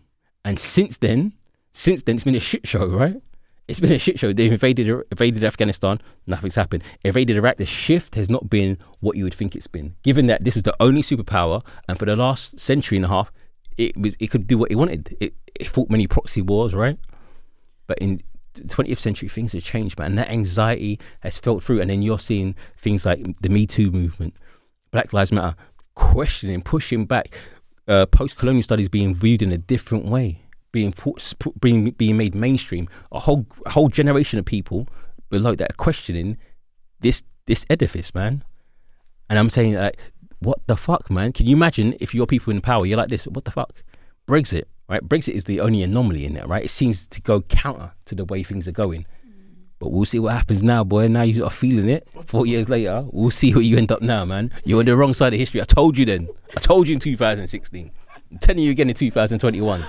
And 0.43 0.57
since 0.57 0.97
then, 0.97 1.33
since 1.73 2.01
then, 2.03 2.15
it's 2.15 2.23
been 2.23 2.35
a 2.35 2.39
shit 2.39 2.67
show, 2.67 2.87
right? 2.87 3.21
It's 3.69 3.79
been 3.79 3.91
a 3.91 3.99
shit 3.99 4.17
show. 4.17 4.33
They've 4.33 4.51
invaded 4.51 4.89
invaded 5.11 5.43
Afghanistan, 5.43 6.01
nothing's 6.25 6.55
happened. 6.55 6.83
Invaded 7.05 7.38
Iraq, 7.38 7.57
the 7.57 7.67
shift 7.67 8.15
has 8.15 8.27
not 8.27 8.49
been 8.49 8.79
what 8.99 9.15
you 9.15 9.23
would 9.25 9.33
think 9.35 9.55
it's 9.55 9.67
been. 9.67 9.93
Given 10.01 10.25
that 10.25 10.43
this 10.43 10.55
was 10.55 10.63
the 10.63 10.75
only 10.79 11.03
superpower, 11.03 11.63
and 11.88 11.99
for 11.99 12.05
the 12.05 12.15
last 12.15 12.59
century 12.59 12.97
and 12.97 13.05
a 13.05 13.09
half, 13.09 13.31
it 13.77 13.95
was 13.95 14.17
it 14.19 14.31
could 14.31 14.47
do 14.47 14.57
what 14.57 14.71
it 14.71 14.75
wanted. 14.75 15.15
It, 15.19 15.35
it 15.53 15.69
fought 15.69 15.91
many 15.91 16.07
proxy 16.07 16.41
wars, 16.41 16.73
right? 16.73 16.97
But 17.85 17.99
in 17.99 18.23
the 18.55 18.63
20th 18.63 18.97
century, 18.97 19.29
things 19.29 19.51
have 19.51 19.63
changed, 19.63 19.99
man. 19.99 20.07
And 20.07 20.17
that 20.17 20.31
anxiety 20.31 20.99
has 21.21 21.38
felt 21.38 21.63
through. 21.63 21.79
And 21.79 21.91
then 21.91 22.01
you're 22.01 22.17
seeing 22.17 22.55
things 22.75 23.05
like 23.05 23.23
the 23.41 23.49
Me 23.49 23.67
Too 23.67 23.91
movement, 23.91 24.33
Black 24.89 25.13
Lives 25.13 25.31
Matter, 25.31 25.55
questioning, 25.93 26.63
pushing 26.63 27.05
back, 27.05 27.38
uh, 27.88 28.07
post-colonial 28.07 28.63
studies 28.63 28.89
being 28.89 29.13
viewed 29.13 29.43
in 29.43 29.51
a 29.51 29.59
different 29.59 30.05
way 30.05 30.41
being 30.71 30.93
being 31.59 31.91
being 31.91 32.17
made 32.17 32.35
mainstream. 32.35 32.88
A 33.11 33.19
whole 33.19 33.45
whole 33.67 33.89
generation 33.89 34.39
of 34.39 34.45
people 34.45 34.88
below 35.29 35.55
that 35.55 35.71
are 35.71 35.75
questioning 35.75 36.38
this 36.99 37.23
this 37.45 37.65
edifice, 37.69 38.13
man. 38.13 38.43
And 39.29 39.38
I'm 39.38 39.49
saying 39.49 39.75
like, 39.75 39.97
what 40.39 40.65
the 40.67 40.77
fuck, 40.77 41.09
man? 41.09 41.33
Can 41.33 41.45
you 41.45 41.55
imagine 41.55 41.95
if 41.99 42.15
you're 42.15 42.25
people 42.25 42.51
in 42.51 42.61
power, 42.61 42.85
you're 42.85 42.97
like 42.97 43.09
this? 43.09 43.25
What 43.25 43.45
the 43.45 43.51
fuck? 43.51 43.73
Brexit, 44.27 44.63
right? 44.88 45.03
Brexit 45.03 45.33
is 45.33 45.45
the 45.45 45.59
only 45.59 45.83
anomaly 45.83 46.25
in 46.25 46.33
there, 46.33 46.47
right? 46.47 46.63
It 46.63 46.69
seems 46.69 47.07
to 47.07 47.21
go 47.21 47.41
counter 47.41 47.93
to 48.05 48.15
the 48.15 48.25
way 48.25 48.43
things 48.43 48.67
are 48.67 48.73
going. 48.73 49.05
But 49.79 49.91
we'll 49.91 50.05
see 50.05 50.19
what 50.19 50.33
happens 50.33 50.61
now, 50.61 50.83
boy. 50.83 51.07
Now 51.07 51.21
you 51.21 51.45
are 51.45 51.49
feeling 51.49 51.89
it. 51.89 52.09
Four 52.25 52.45
years 52.45 52.67
later, 52.67 53.05
we'll 53.11 53.31
see 53.31 53.53
where 53.53 53.63
you 53.63 53.77
end 53.77 53.91
up 53.93 54.01
now, 54.01 54.25
man. 54.25 54.51
You're 54.65 54.79
on 54.79 54.85
the 54.85 54.95
wrong 54.95 55.13
side 55.13 55.33
of 55.33 55.39
history. 55.39 55.61
I 55.61 55.65
told 55.65 55.97
you 55.97 56.05
then. 56.05 56.27
I 56.55 56.59
told 56.59 56.88
you 56.88 56.93
in 56.93 56.99
2016. 56.99 57.91
I'm 58.31 58.38
telling 58.39 58.61
you 58.61 58.71
again 58.71 58.89
in 58.89 58.95
2021. 58.95 59.85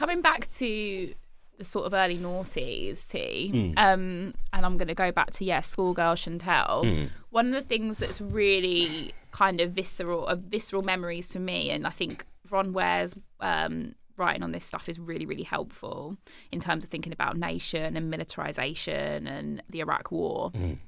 Coming 0.00 0.22
back 0.22 0.50
to 0.54 1.12
the 1.58 1.64
sort 1.64 1.84
of 1.84 1.92
early 1.92 2.16
noughties, 2.16 3.06
T. 3.06 3.50
Mm. 3.52 3.74
Um, 3.76 4.34
and 4.50 4.64
I'm 4.64 4.78
going 4.78 4.88
to 4.88 4.94
go 4.94 5.12
back 5.12 5.30
to 5.32 5.44
yeah, 5.44 5.60
schoolgirl 5.60 6.14
Chantel. 6.14 6.84
Mm. 6.84 7.10
One 7.28 7.48
of 7.48 7.52
the 7.52 7.60
things 7.60 7.98
that's 7.98 8.18
really 8.18 9.12
kind 9.30 9.60
of 9.60 9.72
visceral, 9.72 10.26
uh, 10.26 10.36
visceral 10.36 10.82
memories 10.82 11.30
for 11.30 11.38
me, 11.38 11.70
and 11.70 11.86
I 11.86 11.90
think 11.90 12.24
Vron 12.50 12.72
Ware's 12.72 13.14
um, 13.40 13.94
writing 14.16 14.42
on 14.42 14.52
this 14.52 14.64
stuff 14.64 14.88
is 14.88 14.98
really, 14.98 15.26
really 15.26 15.42
helpful 15.42 16.16
in 16.50 16.60
terms 16.60 16.82
of 16.82 16.88
thinking 16.88 17.12
about 17.12 17.36
nation 17.36 17.94
and 17.94 18.08
militarization 18.08 19.26
and 19.26 19.62
the 19.68 19.80
Iraq 19.80 20.10
War. 20.10 20.50
Mm. 20.52 20.78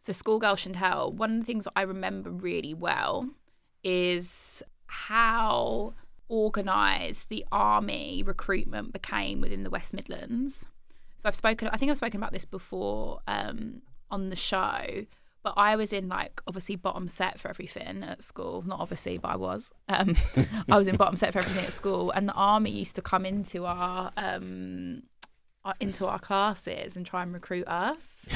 So, 0.00 0.14
schoolgirl 0.14 0.56
Chantel, 0.56 1.12
one 1.12 1.32
of 1.32 1.38
the 1.40 1.44
things 1.44 1.68
I 1.76 1.82
remember 1.82 2.30
really 2.30 2.72
well 2.72 3.28
is 3.84 4.62
how 4.86 5.92
organised 6.30 7.28
the 7.28 7.44
army 7.52 8.22
recruitment 8.24 8.92
became 8.92 9.40
within 9.40 9.62
the 9.62 9.70
West 9.70 9.94
Midlands. 9.94 10.66
So 11.18 11.28
I've 11.28 11.34
spoken, 11.34 11.68
I 11.72 11.76
think 11.76 11.90
I've 11.90 11.96
spoken 11.96 12.20
about 12.20 12.32
this 12.32 12.44
before 12.44 13.20
um, 13.26 13.82
on 14.10 14.28
the 14.28 14.36
show, 14.36 15.06
but 15.42 15.54
I 15.56 15.76
was 15.76 15.92
in 15.92 16.08
like 16.08 16.42
obviously 16.46 16.76
bottom 16.76 17.08
set 17.08 17.38
for 17.38 17.48
everything 17.48 18.02
at 18.02 18.22
school. 18.22 18.64
Not 18.66 18.80
obviously, 18.80 19.16
but 19.16 19.28
I 19.28 19.36
was. 19.36 19.70
Um, 19.88 20.16
I 20.68 20.76
was 20.76 20.88
in 20.88 20.96
bottom 20.96 21.14
set 21.14 21.32
for 21.32 21.38
everything 21.38 21.64
at 21.64 21.72
school, 21.72 22.10
and 22.10 22.28
the 22.28 22.32
army 22.32 22.70
used 22.70 22.96
to 22.96 23.02
come 23.02 23.24
into 23.24 23.64
our 23.64 24.10
um, 24.16 25.04
into 25.80 26.06
our 26.06 26.18
classes 26.18 26.96
and 26.96 27.06
try 27.06 27.22
and 27.22 27.32
recruit 27.32 27.66
us. 27.68 28.26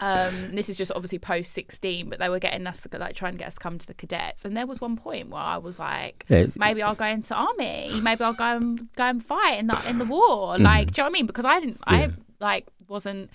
Um, 0.00 0.54
this 0.54 0.68
is 0.68 0.76
just 0.76 0.92
obviously 0.92 1.18
post 1.18 1.52
sixteen, 1.52 2.08
but 2.08 2.18
they 2.18 2.28
were 2.28 2.38
getting 2.38 2.66
us 2.66 2.80
to 2.80 2.98
like 2.98 3.14
trying 3.14 3.32
to 3.32 3.38
get 3.38 3.48
us 3.48 3.54
to 3.54 3.60
come 3.60 3.78
to 3.78 3.86
the 3.86 3.94
cadets. 3.94 4.44
And 4.44 4.56
there 4.56 4.66
was 4.66 4.80
one 4.80 4.96
point 4.96 5.30
where 5.30 5.42
I 5.42 5.58
was 5.58 5.78
like, 5.78 6.24
Yeah, 6.28 6.46
maybe 6.56 6.82
I'll 6.82 6.94
go 6.94 7.06
into 7.06 7.34
army, 7.34 8.00
maybe 8.02 8.24
I'll 8.24 8.32
go 8.32 8.56
and 8.56 8.92
go 8.96 9.04
and 9.04 9.24
fight 9.24 9.58
in 9.58 9.66
the 9.66 9.88
in 9.88 9.98
the 9.98 10.04
war. 10.04 10.58
Like, 10.64 10.92
do 10.92 11.00
you 11.00 11.02
know 11.02 11.06
what 11.06 11.10
I 11.10 11.12
mean? 11.12 11.26
Because 11.26 11.44
I 11.44 11.60
didn't, 11.60 11.80
I 11.86 12.10
like 12.40 12.66
wasn't 12.88 13.30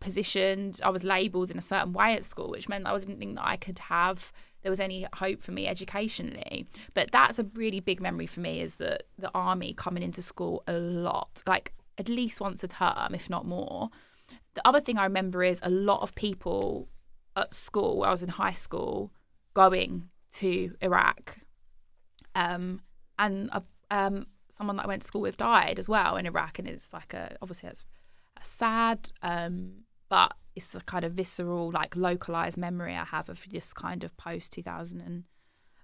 positioned. 0.00 0.80
I 0.84 0.90
was 0.90 1.04
labelled 1.04 1.50
in 1.50 1.58
a 1.58 1.62
certain 1.62 1.92
way 1.92 2.14
at 2.14 2.24
school, 2.24 2.50
which 2.50 2.68
meant 2.68 2.86
I 2.86 2.96
didn't 2.98 3.18
think 3.18 3.36
that 3.36 3.46
I 3.46 3.56
could 3.56 3.78
have. 3.80 4.32
There 4.62 4.70
was 4.70 4.80
any 4.80 5.06
hope 5.14 5.42
for 5.42 5.52
me 5.52 5.66
educationally, 5.66 6.66
but 6.94 7.10
that's 7.12 7.38
a 7.38 7.44
really 7.54 7.80
big 7.80 8.00
memory 8.00 8.26
for 8.26 8.40
me. 8.40 8.60
Is 8.60 8.76
that 8.76 9.04
the 9.18 9.30
army 9.34 9.74
coming 9.74 10.02
into 10.02 10.22
school 10.22 10.62
a 10.66 10.74
lot, 10.74 11.42
like 11.46 11.74
at 11.98 12.08
least 12.08 12.40
once 12.40 12.64
a 12.64 12.68
term, 12.68 13.14
if 13.14 13.28
not 13.28 13.46
more. 13.46 13.90
The 14.54 14.66
other 14.66 14.80
thing 14.80 14.98
I 14.98 15.04
remember 15.04 15.42
is 15.42 15.60
a 15.62 15.70
lot 15.70 16.02
of 16.02 16.14
people 16.14 16.88
at 17.36 17.52
school. 17.52 18.04
I 18.04 18.10
was 18.10 18.22
in 18.22 18.28
high 18.30 18.52
school, 18.52 19.12
going 19.52 20.08
to 20.34 20.74
Iraq, 20.80 21.38
um, 22.34 22.80
and 23.18 23.50
uh, 23.52 23.60
um, 23.90 24.26
someone 24.48 24.76
that 24.76 24.84
I 24.84 24.88
went 24.88 25.02
to 25.02 25.08
school 25.08 25.22
with 25.22 25.36
died 25.36 25.78
as 25.78 25.88
well 25.88 26.16
in 26.16 26.26
Iraq, 26.26 26.58
and 26.58 26.68
it's 26.68 26.92
like 26.92 27.14
a 27.14 27.36
obviously 27.42 27.68
it's 27.68 27.84
a 28.40 28.44
sad, 28.44 29.10
um, 29.22 29.84
but 30.08 30.34
it's 30.54 30.74
a 30.74 30.80
kind 30.80 31.04
of 31.04 31.12
visceral, 31.12 31.70
like 31.72 31.96
localized 31.96 32.56
memory 32.56 32.94
I 32.94 33.04
have 33.04 33.28
of 33.28 33.44
this 33.50 33.72
kind 33.72 34.04
of 34.04 34.16
post 34.16 34.52
two 34.52 34.62
thousand 34.62 35.00
and 35.00 35.24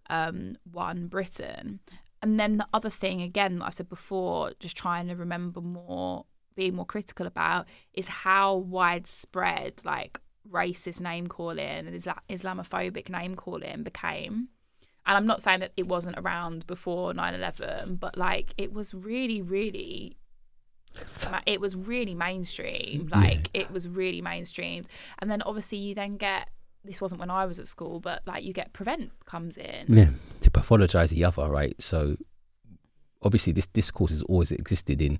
um, 0.08 0.56
one 0.70 1.08
Britain. 1.08 1.80
And 2.22 2.38
then 2.38 2.58
the 2.58 2.68
other 2.74 2.90
thing, 2.90 3.22
again, 3.22 3.58
that 3.58 3.64
I 3.64 3.70
said 3.70 3.88
before, 3.88 4.52
just 4.60 4.76
trying 4.76 5.08
to 5.08 5.16
remember 5.16 5.60
more, 5.62 6.26
being 6.54 6.74
more 6.74 6.84
critical 6.84 7.26
about, 7.26 7.66
is 7.94 8.08
how 8.08 8.56
widespread 8.56 9.80
like 9.84 10.20
racist 10.50 11.00
name 11.00 11.26
calling 11.26 11.58
and 11.60 11.94
Isla- 11.94 12.20
Islamophobic 12.28 13.08
name 13.08 13.34
calling 13.34 13.82
became. 13.82 14.48
And 15.06 15.16
I'm 15.16 15.26
not 15.26 15.40
saying 15.40 15.60
that 15.60 15.72
it 15.76 15.86
wasn't 15.88 16.18
around 16.18 16.66
before 16.66 17.14
9 17.14 17.34
11, 17.34 17.96
but 17.96 18.16
like 18.16 18.54
it 18.58 18.72
was 18.72 18.94
really, 18.94 19.42
really 19.42 20.16
it 21.46 21.60
was 21.60 21.76
really 21.76 22.14
mainstream. 22.14 23.08
Like 23.12 23.48
it 23.54 23.70
was 23.70 23.88
really 23.88 24.20
mainstream. 24.20 24.86
And 25.20 25.30
then 25.30 25.42
obviously 25.42 25.78
you 25.78 25.94
then 25.94 26.16
get 26.16 26.48
this 26.84 27.00
wasn't 27.00 27.20
when 27.20 27.30
I 27.30 27.46
was 27.46 27.58
at 27.58 27.66
school, 27.66 28.00
but 28.00 28.22
like 28.26 28.44
you 28.44 28.52
get 28.52 28.72
prevent 28.72 29.12
comes 29.26 29.56
in. 29.56 29.86
Yeah, 29.88 30.10
to 30.40 30.50
pathologize 30.50 31.10
the 31.10 31.24
other, 31.24 31.48
right? 31.48 31.78
So 31.80 32.16
obviously, 33.22 33.52
this 33.52 33.66
discourse 33.66 34.10
has 34.12 34.22
always 34.22 34.52
existed 34.52 35.02
in, 35.02 35.18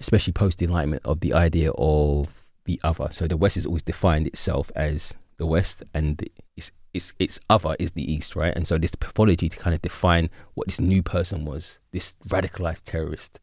especially 0.00 0.32
post 0.32 0.62
Enlightenment, 0.62 1.02
of 1.04 1.20
the 1.20 1.32
idea 1.34 1.70
of 1.72 2.44
the 2.64 2.80
other. 2.82 3.08
So 3.10 3.26
the 3.26 3.36
West 3.36 3.54
has 3.56 3.66
always 3.66 3.82
defined 3.82 4.26
itself 4.26 4.70
as 4.74 5.14
the 5.36 5.46
West, 5.46 5.82
and 5.94 6.22
its 6.56 6.72
its 6.92 7.12
its 7.18 7.40
other 7.48 7.76
is 7.78 7.92
the 7.92 8.12
East, 8.12 8.36
right? 8.36 8.54
And 8.54 8.66
so 8.66 8.78
this 8.78 8.94
pathology 8.94 9.48
to 9.48 9.56
kind 9.56 9.74
of 9.74 9.82
define 9.82 10.30
what 10.54 10.66
this 10.66 10.80
new 10.80 11.02
person 11.02 11.44
was, 11.44 11.78
this 11.92 12.16
radicalized 12.28 12.82
terrorist, 12.84 13.38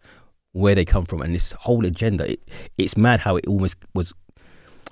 where 0.51 0.75
they 0.75 0.85
come 0.85 1.05
from, 1.05 1.21
and 1.21 1.33
this 1.33 1.53
whole 1.53 1.85
agenda. 1.85 2.31
It, 2.31 2.47
it's 2.77 2.97
mad 2.97 3.21
how 3.21 3.35
it 3.37 3.47
almost 3.47 3.77
was 3.93 4.13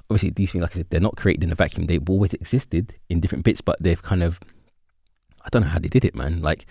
obviously 0.10 0.30
these 0.30 0.52
things, 0.52 0.62
like 0.62 0.72
I 0.72 0.76
said, 0.76 0.90
they're 0.90 1.00
not 1.00 1.18
created 1.18 1.44
in 1.44 1.52
a 1.52 1.56
vacuum. 1.56 1.88
They've 1.88 2.10
always 2.10 2.34
existed 2.34 2.94
in 3.10 3.20
different 3.20 3.44
bits, 3.44 3.62
but 3.62 3.82
they've 3.82 4.02
kind 4.02 4.24
of, 4.24 4.40
I 5.44 5.50
don't 5.50 5.64
know 5.64 5.70
how 5.70 5.80
they 5.80 5.88
did 5.88 6.06
it, 6.06 6.16
man. 6.16 6.42
Like, 6.42 6.66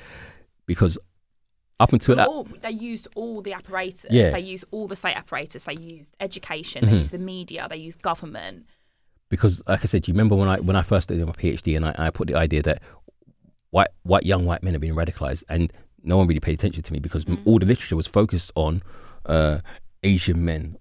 because 0.66 0.98
up 1.81 1.93
until 1.93 2.16
that, 2.16 2.28
all, 2.28 2.45
they 2.45 2.71
used 2.71 3.09
all 3.16 3.43
the 3.43 3.52
apparatus. 3.52 4.07
Yeah. 4.11 4.31
They 4.31 4.40
used 4.40 4.64
all 4.71 4.87
the 4.87 4.97
state 4.97 5.16
apparatus. 5.16 5.64
They 5.64 5.75
used 5.75 6.14
education. 6.21 6.85
They 6.85 6.93
Mhm. 6.93 6.99
used 6.99 7.12
the 7.12 7.19
media. 7.19 7.66
They 7.69 7.76
used 7.76 8.00
government. 8.02 8.66
because 9.31 9.62
like 9.66 9.81
I 9.83 9.87
said, 9.87 10.02
do 10.02 10.11
you 10.11 10.14
remember 10.14 10.37
when 10.37 10.49
I 10.49 10.61
when 10.61 10.76
I 10.76 10.83
first 10.83 11.09
did 11.09 11.19
my 11.26 11.33
PhD 11.33 11.76
and 11.76 11.85
I, 11.87 11.95
I 11.99 12.11
put 12.11 12.28
the 12.28 12.37
idea 12.37 12.62
that 12.62 12.81
white 13.71 13.88
white 14.04 14.25
young 14.25 14.45
white 14.45 14.62
men 14.62 14.76
are 14.76 14.78
being 14.78 14.95
radicalized, 14.95 15.43
and 15.49 15.73
no 16.04 16.16
one 16.19 16.26
really 16.28 16.38
paid 16.40 16.54
attention 16.54 16.83
to 16.85 16.93
me 16.93 17.00
because 17.00 17.25
Mm. 17.25 17.38
all 17.47 17.59
the 17.59 17.66
literature 17.66 17.97
was 17.97 18.07
focused 18.07 18.52
on 18.54 18.83
uh, 19.26 19.59
Asian 20.02 20.45
men. 20.45 20.76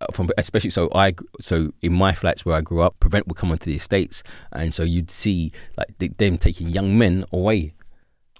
uh, 0.00 0.06
From 0.12 0.30
especially 0.38 0.70
so 0.70 0.88
I 0.94 1.12
so 1.40 1.72
in 1.82 1.92
my 1.92 2.14
flats 2.14 2.46
where 2.46 2.56
I 2.56 2.62
grew 2.62 2.80
up, 2.80 2.98
prevent 3.00 3.26
would 3.28 3.36
come 3.36 3.50
onto 3.50 3.68
the 3.70 3.76
estates, 3.76 4.22
and 4.52 4.72
so 4.72 4.82
you'd 4.82 5.10
see 5.10 5.52
like 5.76 6.16
them 6.16 6.38
taking 6.38 6.68
young 6.68 6.96
men 6.96 7.24
away, 7.32 7.74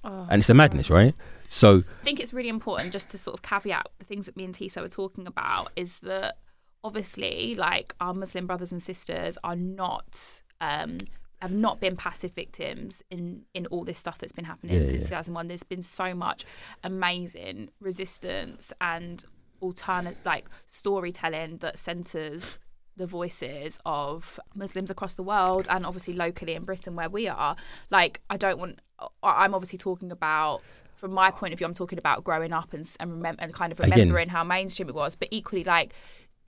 Oh, 0.02 0.26
and 0.30 0.40
it's 0.40 0.48
a 0.48 0.54
madness, 0.54 0.88
right? 0.88 1.14
So 1.52 1.82
I 2.00 2.04
think 2.04 2.20
it's 2.20 2.32
really 2.32 2.48
important 2.48 2.92
just 2.92 3.10
to 3.10 3.18
sort 3.18 3.34
of 3.34 3.42
caveat 3.42 3.88
the 3.98 4.04
things 4.04 4.26
that 4.26 4.36
me 4.36 4.44
and 4.44 4.54
Tiso 4.54 4.80
were 4.80 4.88
talking 4.88 5.26
about 5.26 5.72
is 5.74 5.98
that 6.00 6.36
obviously, 6.84 7.56
like 7.56 7.92
our 8.00 8.14
Muslim 8.14 8.46
brothers 8.46 8.70
and 8.72 8.82
sisters 8.82 9.36
are 9.44 9.56
not. 9.56 10.42
Um, 10.60 10.98
have 11.42 11.52
not 11.52 11.80
been 11.80 11.96
passive 11.96 12.32
victims 12.32 13.02
in 13.10 13.44
in 13.54 13.64
all 13.66 13.82
this 13.82 13.96
stuff 13.96 14.18
that's 14.18 14.32
been 14.32 14.44
happening 14.44 14.76
Yeah, 14.76 14.84
since 14.84 15.04
yeah. 15.04 15.22
2001 15.22 15.48
there's 15.48 15.62
been 15.62 15.80
so 15.80 16.14
much 16.14 16.44
amazing 16.84 17.70
resistance 17.80 18.74
and 18.78 19.24
alternate 19.60 20.18
like 20.26 20.44
storytelling 20.66 21.56
that 21.58 21.78
centers 21.78 22.58
the 22.94 23.06
voices 23.06 23.80
of 23.86 24.38
Muslims 24.54 24.90
across 24.90 25.14
the 25.14 25.22
world 25.22 25.66
and 25.70 25.86
obviously 25.86 26.12
locally 26.12 26.52
in 26.54 26.64
Britain 26.64 26.94
where 26.94 27.08
we 27.08 27.26
are 27.26 27.56
like 27.88 28.20
I 28.28 28.36
don't 28.36 28.58
want 28.58 28.80
I'm 29.22 29.54
obviously 29.54 29.78
talking 29.78 30.12
about 30.12 30.60
from 31.00 31.12
my 31.12 31.30
point 31.30 31.52
of 31.52 31.58
view 31.58 31.66
I'm 31.66 31.74
talking 31.74 31.98
about 31.98 32.22
growing 32.24 32.52
up 32.52 32.72
and 32.72 32.88
and, 33.00 33.10
remem- 33.22 33.36
and 33.38 33.52
kind 33.52 33.72
of 33.72 33.80
Again- 33.80 33.92
remembering 33.98 34.28
how 34.28 34.44
mainstream 34.44 34.88
it 34.88 34.94
was 34.94 35.16
but 35.16 35.28
equally 35.30 35.64
like 35.64 35.92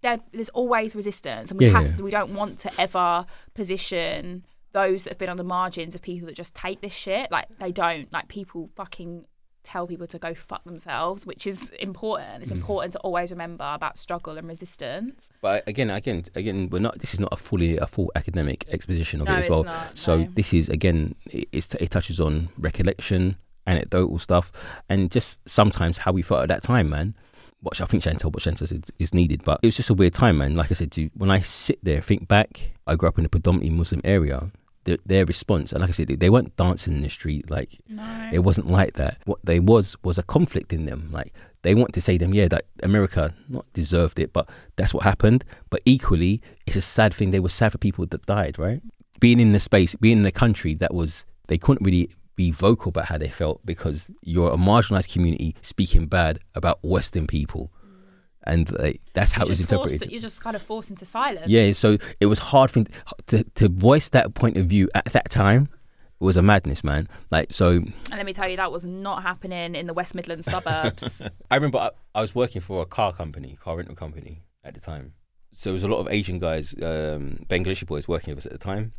there, 0.03 0.19
there's 0.33 0.49
always 0.51 0.95
resistance 0.97 1.51
and 1.51 1.59
we 1.61 1.67
Yeah, 1.67 1.73
have 1.81 1.87
yeah. 1.99 2.05
we 2.05 2.11
don't 2.11 2.35
want 2.35 2.59
to 2.61 2.71
ever 2.81 3.25
position 3.55 4.45
those 4.73 5.05
that 5.05 5.11
have 5.11 5.19
been 5.19 5.29
on 5.29 5.37
the 5.37 5.45
margins 5.45 5.95
of 5.95 6.03
people 6.03 6.27
that 6.27 6.35
just 6.37 6.55
take 6.55 6.81
this 6.81 6.93
shit 6.93 7.31
like 7.31 7.47
they 7.59 7.73
don't 7.73 8.13
like 8.13 8.29
people 8.29 8.71
fucking 8.77 9.25
tell 9.63 9.87
people 9.87 10.09
to 10.09 10.19
go 10.19 10.35
fuck 10.35 10.65
themselves 10.65 11.25
which 11.25 11.47
is 11.47 11.69
important 11.79 12.43
it's 12.43 12.51
Mm. 12.51 12.57
important 12.57 12.93
to 12.95 12.99
always 13.01 13.31
remember 13.31 13.65
about 13.73 13.97
struggle 13.97 14.37
and 14.37 14.49
resistance 14.49 15.31
But 15.41 15.63
again, 15.69 15.89
again, 15.89 16.25
again, 16.35 16.69
we're 16.71 16.81
not. 16.81 16.99
This 16.99 17.15
is 17.15 17.21
not 17.21 17.29
a 17.33 17.37
fully 17.37 17.77
a 17.77 17.87
full 17.87 18.11
academic 18.17 18.65
exposition 18.69 19.21
of 19.21 19.29
No, 19.29 19.35
it 19.37 19.39
as 19.45 19.49
well. 19.49 19.63
not, 19.65 19.97
so 19.97 20.13
no. 20.19 20.29
this 20.35 20.53
is 20.53 20.69
again, 20.69 21.15
it, 21.31 21.49
it's, 21.53 21.75
it 21.77 21.91
touches 21.91 22.19
on 22.19 22.49
recollection, 22.59 23.37
anecdotal 23.67 24.19
stuff, 24.19 24.53
and 24.89 25.11
just 25.11 25.41
sometimes 25.49 25.99
how 25.99 26.13
we 26.13 26.23
felt 26.23 26.43
at 26.43 26.49
that 26.49 26.63
time, 26.63 26.91
man. 26.91 27.15
What 27.61 27.81
I 27.81 27.85
think 27.87 28.03
Chantel, 28.03 28.33
what 28.33 28.43
Chantel 28.43 28.67
said 28.67 28.87
is 28.99 29.15
needed, 29.15 29.45
but 29.45 29.61
it 29.63 29.67
was 29.67 29.77
just 29.77 29.91
a 29.91 29.95
weird 29.95 30.15
time, 30.15 30.39
man. 30.39 30.57
Like 30.57 30.73
I 30.73 30.75
said, 30.75 30.91
to 30.93 31.11
when 31.15 31.31
I 31.31 31.41
sit 31.41 31.79
there, 31.85 32.01
think 32.01 32.27
back, 32.27 32.73
I 32.89 32.97
grew 32.97 33.09
up 33.09 33.19
in 33.19 33.25
a 33.25 33.29
predominantly 33.29 33.71
Muslim 33.71 34.01
area. 34.05 34.51
Their, 34.85 34.97
their 35.07 35.25
response, 35.25 35.71
and 35.71 35.81
like 35.81 35.91
I 35.91 35.93
said, 35.93 36.09
they 36.09 36.29
weren't 36.29 36.57
dancing 36.57 36.95
in 36.95 37.03
the 37.03 37.09
street 37.09 37.49
like 37.49 37.79
no 37.89 38.31
it 38.33 38.41
wasn't 38.41 38.67
like 38.67 38.95
that. 38.95 39.19
What 39.27 39.39
they 39.45 39.61
was 39.61 39.97
was 40.03 40.19
a 40.19 40.25
conflict 40.25 40.73
in 40.73 40.87
them. 40.87 41.09
Like 41.13 41.33
they 41.63 41.77
want 41.77 41.95
to 41.95 42.01
say 42.01 42.19
them, 42.19 42.35
yeah, 42.35 42.49
that 42.49 42.65
America 42.83 43.33
not 43.49 43.65
deserved 43.75 44.19
it, 44.19 44.33
but 44.33 44.49
that's 44.75 44.93
what 44.93 45.05
happened. 45.05 45.45
But 45.71 45.83
equally, 45.85 46.43
it's 46.67 46.77
a 46.77 46.83
sad 46.83 47.15
thing. 47.15 47.31
They 47.31 47.39
were 47.39 47.49
sad 47.49 47.71
for 47.71 47.79
people 47.79 48.07
that 48.07 48.27
died, 48.27 48.59
right? 48.59 48.83
Being 49.21 49.39
in 49.39 49.53
the 49.53 49.61
space, 49.61 49.95
being 49.95 50.19
in 50.19 50.27
a 50.27 50.33
country 50.33 50.75
that 50.75 50.93
was 50.93 51.27
they 51.47 51.59
couldn't 51.59 51.85
really 51.85 52.11
be 52.43 52.51
vocal 52.51 52.91
about 52.91 53.07
how 53.07 53.19
they 53.19 53.29
felt 53.29 53.65
because 53.65 54.11
you're 54.23 54.51
a 54.51 54.57
marginalized 54.57 55.13
community 55.13 55.55
speaking 55.61 56.07
bad 56.07 56.41
about 56.55 56.79
Western 56.83 57.27
people, 57.27 57.71
and 58.45 58.71
like, 58.79 59.01
that's 59.15 59.33
how 59.33 59.43
you're 59.43 59.47
it 59.47 59.51
was 59.51 59.61
interpreted. 59.61 60.01
to, 60.03 60.11
you're 60.11 60.21
just 60.21 60.43
kind 60.43 60.57
of 60.57 60.63
forced 60.63 60.91
into 60.91 61.05
silence 61.05 61.47
Yeah, 61.47 61.73
so 61.73 61.99
it 62.21 62.27
was 62.27 62.39
hard 62.39 62.71
for 62.71 62.85
to 63.29 63.45
to 63.45 63.69
voice 63.69 64.09
that 64.11 64.35
point 64.35 64.57
of 64.57 64.67
view 64.67 64.89
at 64.95 65.07
that 65.07 65.31
time 65.31 65.69
was 66.19 66.37
a 66.37 66.43
madness, 66.43 66.85
man. 66.85 67.09
Like 67.31 67.53
so, 67.53 67.69
And 67.71 67.95
let 68.11 68.27
me 68.27 68.33
tell 68.33 68.49
you, 68.49 68.57
that 68.57 68.73
was 68.73 68.85
not 68.85 69.23
happening 69.23 69.75
in 69.75 69.87
the 69.87 69.95
West 69.95 70.15
Midlands 70.15 70.47
suburbs. 70.51 71.23
I 71.51 71.55
remember 71.57 71.79
I, 71.79 71.91
I 72.15 72.21
was 72.21 72.35
working 72.35 72.63
for 72.63 72.83
a 72.83 72.87
car 72.87 73.13
company, 73.13 73.59
car 73.61 73.77
rental 73.77 73.97
company 73.97 74.43
at 74.65 74.75
the 74.75 74.81
time. 74.81 75.15
So 75.53 75.71
there 75.71 75.75
was 75.75 75.85
a 75.85 75.89
lot 75.89 75.99
of 75.99 76.09
Asian 76.11 76.39
guys, 76.39 76.75
um, 76.75 77.45
Bangladeshi 77.49 77.87
boys 77.87 78.09
working 78.09 78.35
with 78.35 78.39
us 78.39 78.47
at 78.47 78.53
the 78.53 78.59
time, 78.59 78.95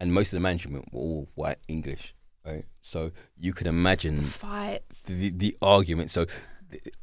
and 0.00 0.12
most 0.12 0.28
of 0.28 0.36
the 0.38 0.40
management 0.40 0.92
were 0.92 1.00
all 1.00 1.28
white 1.34 1.58
English, 1.68 2.14
right? 2.48 2.64
So 2.80 3.12
you 3.36 3.52
could 3.52 3.66
imagine 3.66 4.22
Fights. 4.22 5.02
the, 5.02 5.30
the 5.30 5.56
argument. 5.62 6.10
So 6.10 6.26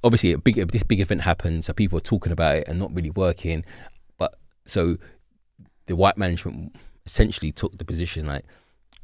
obviously, 0.03 0.31
a 0.31 0.37
big 0.37 0.55
this 0.55 0.83
big 0.83 0.99
event 0.99 1.21
happened, 1.21 1.63
so 1.63 1.73
people 1.73 1.97
are 1.97 2.01
talking 2.01 2.31
about 2.31 2.55
it 2.55 2.67
and 2.67 2.79
not 2.79 2.93
really 2.95 3.09
working. 3.11 3.63
But 4.17 4.35
so 4.65 4.97
the 5.85 5.95
white 5.95 6.17
management 6.17 6.75
essentially 7.05 7.51
took 7.51 7.77
the 7.77 7.85
position 7.85 8.25
like 8.25 8.45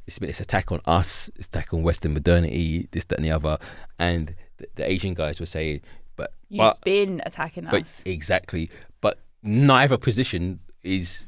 it's 0.07 0.17
been 0.19 0.27
this 0.27 0.41
attack 0.41 0.71
on 0.71 0.81
us, 0.85 1.29
it's 1.35 1.47
attack 1.47 1.73
on 1.73 1.83
Western 1.83 2.13
modernity, 2.13 2.87
this, 2.91 3.05
that, 3.05 3.17
and 3.17 3.25
the 3.25 3.31
other. 3.31 3.57
And 3.99 4.35
the, 4.57 4.67
the 4.75 4.89
Asian 4.89 5.13
guys 5.13 5.39
were 5.39 5.45
saying, 5.45 5.81
but 6.15 6.33
You've 6.49 6.57
but 6.59 6.81
been 6.81 7.21
attacking 7.25 7.67
but 7.69 7.83
us. 7.83 8.01
exactly, 8.05 8.69
but 8.99 9.19
neither 9.43 9.97
position 9.97 10.59
is 10.83 11.27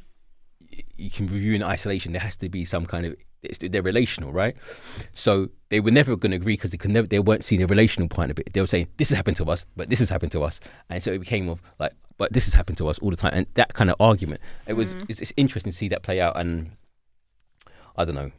you 0.97 1.11
can 1.11 1.27
review 1.27 1.53
in 1.53 1.63
isolation. 1.63 2.13
There 2.13 2.21
has 2.21 2.35
to 2.37 2.49
be 2.49 2.65
some 2.65 2.85
kind 2.85 3.05
of 3.05 3.15
it's, 3.43 3.57
they're 3.59 3.81
relational, 3.81 4.31
right? 4.31 4.55
So 5.11 5.49
they 5.69 5.79
were 5.79 5.91
never 5.91 6.15
going 6.15 6.31
to 6.31 6.37
agree 6.37 6.53
because 6.53 6.71
they 6.71 6.77
could 6.77 6.91
never 6.91 7.07
they 7.07 7.19
weren't 7.19 7.43
seeing 7.43 7.61
the 7.61 7.67
relational 7.67 8.07
point 8.09 8.31
of 8.31 8.39
it. 8.39 8.53
They 8.53 8.61
were 8.61 8.67
saying 8.67 8.87
this 8.97 9.09
has 9.09 9.15
happened 9.17 9.37
to 9.37 9.45
us, 9.45 9.65
but 9.75 9.89
this 9.89 9.99
has 9.99 10.09
happened 10.09 10.31
to 10.33 10.43
us, 10.43 10.59
and 10.89 11.01
so 11.03 11.11
it 11.11 11.19
became 11.19 11.49
of 11.49 11.61
like, 11.79 11.93
but 12.17 12.31
this 12.33 12.45
has 12.45 12.53
happened 12.53 12.77
to 12.77 12.87
us 12.87 12.99
all 12.99 13.09
the 13.09 13.15
time, 13.17 13.33
and 13.33 13.47
that 13.55 13.73
kind 13.73 13.89
of 13.89 13.95
argument. 13.99 14.41
It 14.67 14.73
was 14.73 14.93
it's, 15.09 15.21
it's 15.21 15.33
interesting 15.37 15.71
to 15.71 15.77
see 15.77 15.87
that 15.89 16.03
play 16.03 16.21
out, 16.21 16.37
and 16.37 16.71
I 17.95 18.05
don't 18.05 18.15
know. 18.15 18.31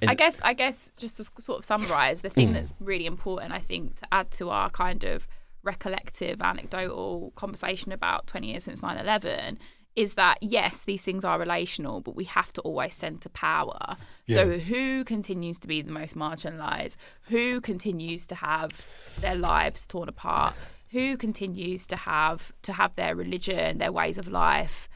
And- 0.00 0.10
I 0.10 0.14
guess 0.14 0.40
I 0.42 0.54
guess 0.54 0.90
just 0.96 1.16
to 1.18 1.24
sort 1.42 1.58
of 1.58 1.64
summarize 1.64 2.20
the 2.22 2.30
thing 2.30 2.50
Mm. 2.50 2.54
that's 2.54 2.74
really 2.80 3.06
important 3.06 3.52
I 3.52 3.58
think 3.60 3.96
to 4.00 4.06
add 4.12 4.30
to 4.32 4.48
our 4.50 4.70
kind 4.70 5.04
of 5.04 5.26
recollective 5.64 6.40
anecdotal 6.42 7.32
conversation 7.36 7.92
about 7.92 8.26
20 8.26 8.50
years 8.50 8.64
since 8.64 8.80
9/11 8.82 9.58
is 9.96 10.14
that 10.14 10.38
yes 10.40 10.84
these 10.84 11.02
things 11.02 11.24
are 11.24 11.38
relational 11.38 12.00
but 12.00 12.16
we 12.16 12.24
have 12.24 12.52
to 12.52 12.60
always 12.62 12.94
center 12.94 13.28
power 13.28 13.96
so 14.28 14.58
who 14.58 15.04
continues 15.04 15.58
to 15.58 15.68
be 15.68 15.82
the 15.82 15.92
most 15.92 16.16
marginalized 16.16 16.96
who 17.28 17.60
continues 17.60 18.26
to 18.26 18.34
have 18.34 18.94
their 19.20 19.36
lives 19.36 19.86
torn 19.86 20.08
apart 20.08 20.54
who 20.90 21.16
continues 21.16 21.86
to 21.86 21.96
have 21.96 22.52
to 22.62 22.72
have 22.72 22.94
their 22.96 23.14
religion 23.14 23.78
their 23.78 23.92
ways 23.92 24.18
of 24.18 24.28
life 24.28 24.88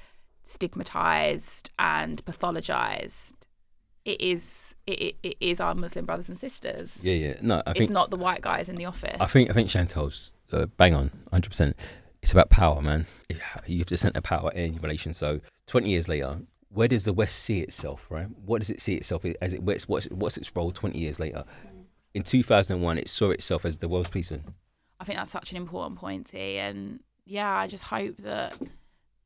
stigmatized 0.43 1.71
and 1.79 2.25
pathologized 2.25 3.33
it 4.09 4.21
is 4.21 4.75
it, 4.87 4.99
it, 5.01 5.17
it 5.23 5.37
is 5.41 5.61
our 5.61 5.75
Muslim 5.75 6.07
brothers 6.07 6.29
and 6.31 6.39
sisters. 6.39 7.01
yeah, 7.03 7.13
yeah, 7.13 7.35
no, 7.43 7.63
I 7.67 7.73
it's 7.73 7.81
think 7.81 7.91
not 7.91 8.11
the 8.11 8.17
white 8.17 8.41
guys 8.41 8.69
in 8.69 8.77
the 8.77 8.87
office. 8.87 9.17
I 9.21 9.27
think 9.27 9.51
I 9.51 9.53
think 9.53 9.69
Chantel's 9.69 10.35
uh, 10.51 10.67
bang 10.79 10.95
on, 10.95 11.11
hundred 11.31 11.51
percent. 11.51 11.77
It's 12.23 12.33
about 12.33 12.51
power, 12.51 12.81
man. 12.83 13.07
You 13.67 13.79
have 13.79 13.89
to 13.89 13.97
center 13.97 14.21
power 14.21 14.51
in 14.53 14.79
relation. 14.81 15.13
So, 15.13 15.41
twenty 15.67 15.91
years 15.91 16.09
later, 16.09 16.41
where 16.69 16.89
does 16.89 17.05
the 17.05 17.13
West 17.13 17.37
see 17.39 17.61
itself? 17.61 18.07
Right? 18.11 18.27
What 18.45 18.59
does 18.61 18.71
it 18.71 18.81
see 18.81 18.95
itself 18.95 19.25
as? 19.41 19.55
It 19.55 19.63
what's 19.63 19.89
what's, 19.89 20.07
what's 20.07 20.37
its 20.37 20.55
role 20.55 20.73
twenty 20.73 20.99
years 20.99 21.21
later? 21.21 21.45
In 22.15 22.23
two 22.23 22.43
thousand 22.43 22.77
and 22.77 22.85
one, 22.85 22.99
it 22.99 23.09
saw 23.09 23.31
itself 23.31 23.65
as 23.65 23.79
the 23.79 23.89
world's 23.89 24.09
policeman. 24.11 24.55
I 25.01 25.05
think 25.05 25.19
that's 25.19 25.31
such 25.31 25.53
an 25.53 25.57
important 25.57 25.99
point, 25.99 26.27
T. 26.27 26.59
And 26.59 27.01
yeah, 27.25 27.55
I 27.55 27.67
just 27.69 27.85
hope 27.85 28.17
that 28.19 28.59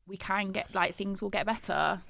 we 0.05 0.17
can 0.17 0.51
get 0.51 0.73
like 0.75 0.93
things 0.93 1.21
will 1.21 1.29
get 1.29 1.45
better. 1.45 2.01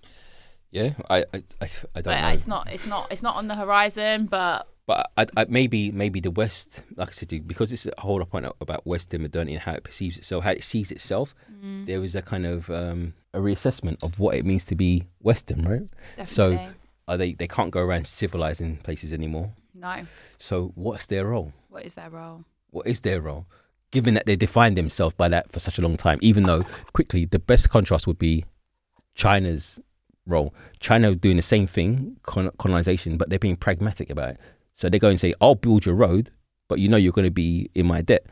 Yeah, 0.72 0.94
I 1.10 1.20
I, 1.20 1.24
I, 1.62 1.68
I 1.96 2.02
don't 2.02 2.04
But 2.04 2.22
know. 2.22 2.28
it's 2.30 2.48
not 2.48 2.70
it's 2.74 2.88
not 2.88 3.08
it's 3.12 3.24
not 3.24 3.36
on 3.36 3.48
the 3.48 3.56
horizon. 3.56 4.26
But 4.26 4.68
But 4.86 5.10
I, 5.16 5.26
I, 5.38 5.46
maybe 5.48 5.92
maybe 5.92 6.20
the 6.20 6.32
West, 6.32 6.84
like 6.98 7.10
I 7.10 7.12
said, 7.12 7.48
because 7.48 7.72
it's 7.72 7.86
a 7.86 8.02
whole 8.02 8.24
point 8.26 8.46
about 8.60 8.86
Western 8.86 9.22
modernity 9.22 9.54
and 9.54 9.62
how 9.62 9.74
it 9.74 9.84
perceives 9.84 10.18
itself, 10.18 10.44
how 10.44 10.52
it 10.52 10.64
sees 10.64 10.92
itself. 10.92 11.34
Mm. 11.64 11.86
There 11.86 12.04
is 12.04 12.16
a 12.16 12.22
kind 12.22 12.46
of 12.46 12.70
um, 12.70 13.14
a 13.34 13.40
reassessment 13.40 14.04
of 14.04 14.20
what 14.20 14.36
it 14.36 14.46
means 14.46 14.66
to 14.66 14.76
be 14.76 15.06
Western, 15.20 15.64
right? 15.64 15.82
definitely 16.18 16.26
Are 17.08 17.18
they 17.18 17.34
they 17.34 17.48
can't 17.48 17.72
go 17.72 17.80
around 17.82 18.08
civilizing 18.08 18.78
places 18.78 19.14
anymore. 19.14 19.54
no. 19.74 20.04
So 20.38 20.74
what's 20.76 21.06
their 21.06 21.28
role? 21.28 21.54
What 21.70 21.86
is 21.86 21.94
their 21.94 22.10
role? 22.10 22.44
What 22.72 22.86
is 22.86 23.02
their 23.02 23.22
role? 23.22 23.46
Given 23.92 24.16
that 24.16 24.26
they 24.26 24.36
defined 24.36 24.76
themselves 24.76 25.16
by 25.16 25.30
that 25.30 25.52
for 25.52 25.60
such 25.60 25.78
a 25.78 25.82
long 25.82 25.96
time, 25.96 26.20
even 26.22 26.44
though 26.44 26.66
quickly 26.92 27.24
the 27.26 27.40
best 27.40 27.70
contrast 27.70 28.06
would 28.06 28.20
be 28.20 28.44
China's 29.16 29.80
role. 30.26 30.54
China 30.80 31.14
doing 31.16 31.36
the 31.36 31.42
same 31.42 31.68
thing, 31.68 32.18
colonization, 32.24 33.18
but 33.18 33.30
they're 33.30 33.40
being 33.40 33.56
pragmatic 33.56 34.10
about 34.10 34.32
it. 34.32 34.40
So 34.76 34.90
they 34.90 35.00
go 35.00 35.10
and 35.10 35.20
say, 35.20 35.34
"I'll 35.40 35.56
build 35.56 35.86
your 35.86 35.96
road, 35.96 36.32
but 36.68 36.80
you 36.80 36.90
know 36.90 36.98
you're 36.98 37.12
going 37.12 37.28
to 37.28 37.32
be 37.32 37.70
in 37.76 37.86
my 37.86 38.02
debt." 38.02 38.26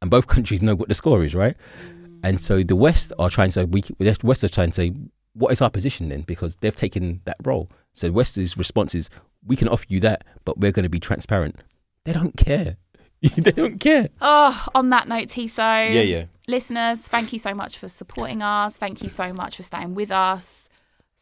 And 0.00 0.10
both 0.10 0.26
countries 0.34 0.62
know 0.62 0.74
what 0.74 0.88
the 0.88 0.94
score 0.94 1.24
is, 1.24 1.34
right? 1.34 1.56
Mm. 1.82 2.20
And 2.24 2.40
so 2.40 2.62
the 2.62 2.76
West 2.76 3.12
are 3.18 3.30
trying 3.30 3.48
to 3.48 3.52
say, 3.52 3.64
we, 3.64 3.82
the 3.98 4.16
West 4.22 4.44
are 4.44 4.48
trying 4.48 4.70
to 4.70 4.74
say, 4.74 4.92
what 5.34 5.52
is 5.52 5.60
our 5.60 5.70
position 5.70 6.08
then? 6.08 6.22
Because 6.22 6.56
they've 6.56 6.74
taken 6.74 7.20
that 7.24 7.36
role. 7.42 7.70
So 7.92 8.06
the 8.06 8.12
West's 8.12 8.56
response 8.56 8.94
is, 8.94 9.10
we 9.44 9.56
can 9.56 9.68
offer 9.68 9.84
you 9.88 10.00
that, 10.00 10.24
but 10.44 10.58
we're 10.58 10.72
going 10.72 10.84
to 10.84 10.90
be 10.90 11.00
transparent. 11.00 11.60
They 12.04 12.12
don't 12.12 12.36
care. 12.36 12.76
they 13.36 13.52
don't 13.52 13.78
care. 13.78 14.08
Oh, 14.20 14.66
on 14.74 14.90
that 14.90 15.08
note, 15.08 15.28
Tiso. 15.28 15.92
Yeah, 15.92 16.02
yeah. 16.02 16.24
Listeners, 16.46 17.02
thank 17.02 17.32
you 17.32 17.38
so 17.38 17.54
much 17.54 17.78
for 17.78 17.88
supporting 17.88 18.42
us. 18.42 18.76
Thank 18.76 19.02
you 19.02 19.08
so 19.08 19.32
much 19.32 19.56
for 19.56 19.62
staying 19.62 19.94
with 19.94 20.10
us. 20.10 20.68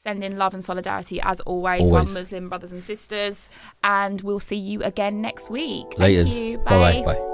Sending 0.03 0.37
love 0.37 0.53
and 0.53 0.65
solidarity 0.65 1.21
as 1.21 1.41
always, 1.43 1.83
Always. 1.83 1.93
one 1.93 2.13
Muslim 2.15 2.49
brothers 2.49 2.73
and 2.73 2.83
sisters. 2.83 3.49
And 3.85 4.21
we'll 4.23 4.41
see 4.41 4.57
you 4.57 4.83
again 4.83 5.23
next 5.23 5.49
week. 5.49 5.87
Thank 5.97 6.01
Later. 6.01 6.23
you. 6.25 6.59
Bye 6.59 7.03
bye. 7.05 7.29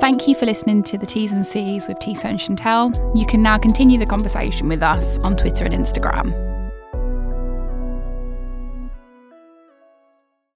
Thank 0.00 0.26
you 0.26 0.34
for 0.34 0.44
listening 0.46 0.82
to 0.82 0.98
the 0.98 1.06
T's 1.06 1.30
and 1.30 1.46
C's 1.46 1.86
with 1.86 1.98
Tiso 1.98 2.24
and 2.24 2.40
Chantel. 2.40 3.16
You 3.16 3.24
can 3.24 3.40
now 3.40 3.56
continue 3.56 4.00
the 4.00 4.06
conversation 4.06 4.68
with 4.68 4.82
us 4.82 5.18
on 5.20 5.36
Twitter 5.36 5.64
and 5.64 5.72
Instagram. 5.72 6.55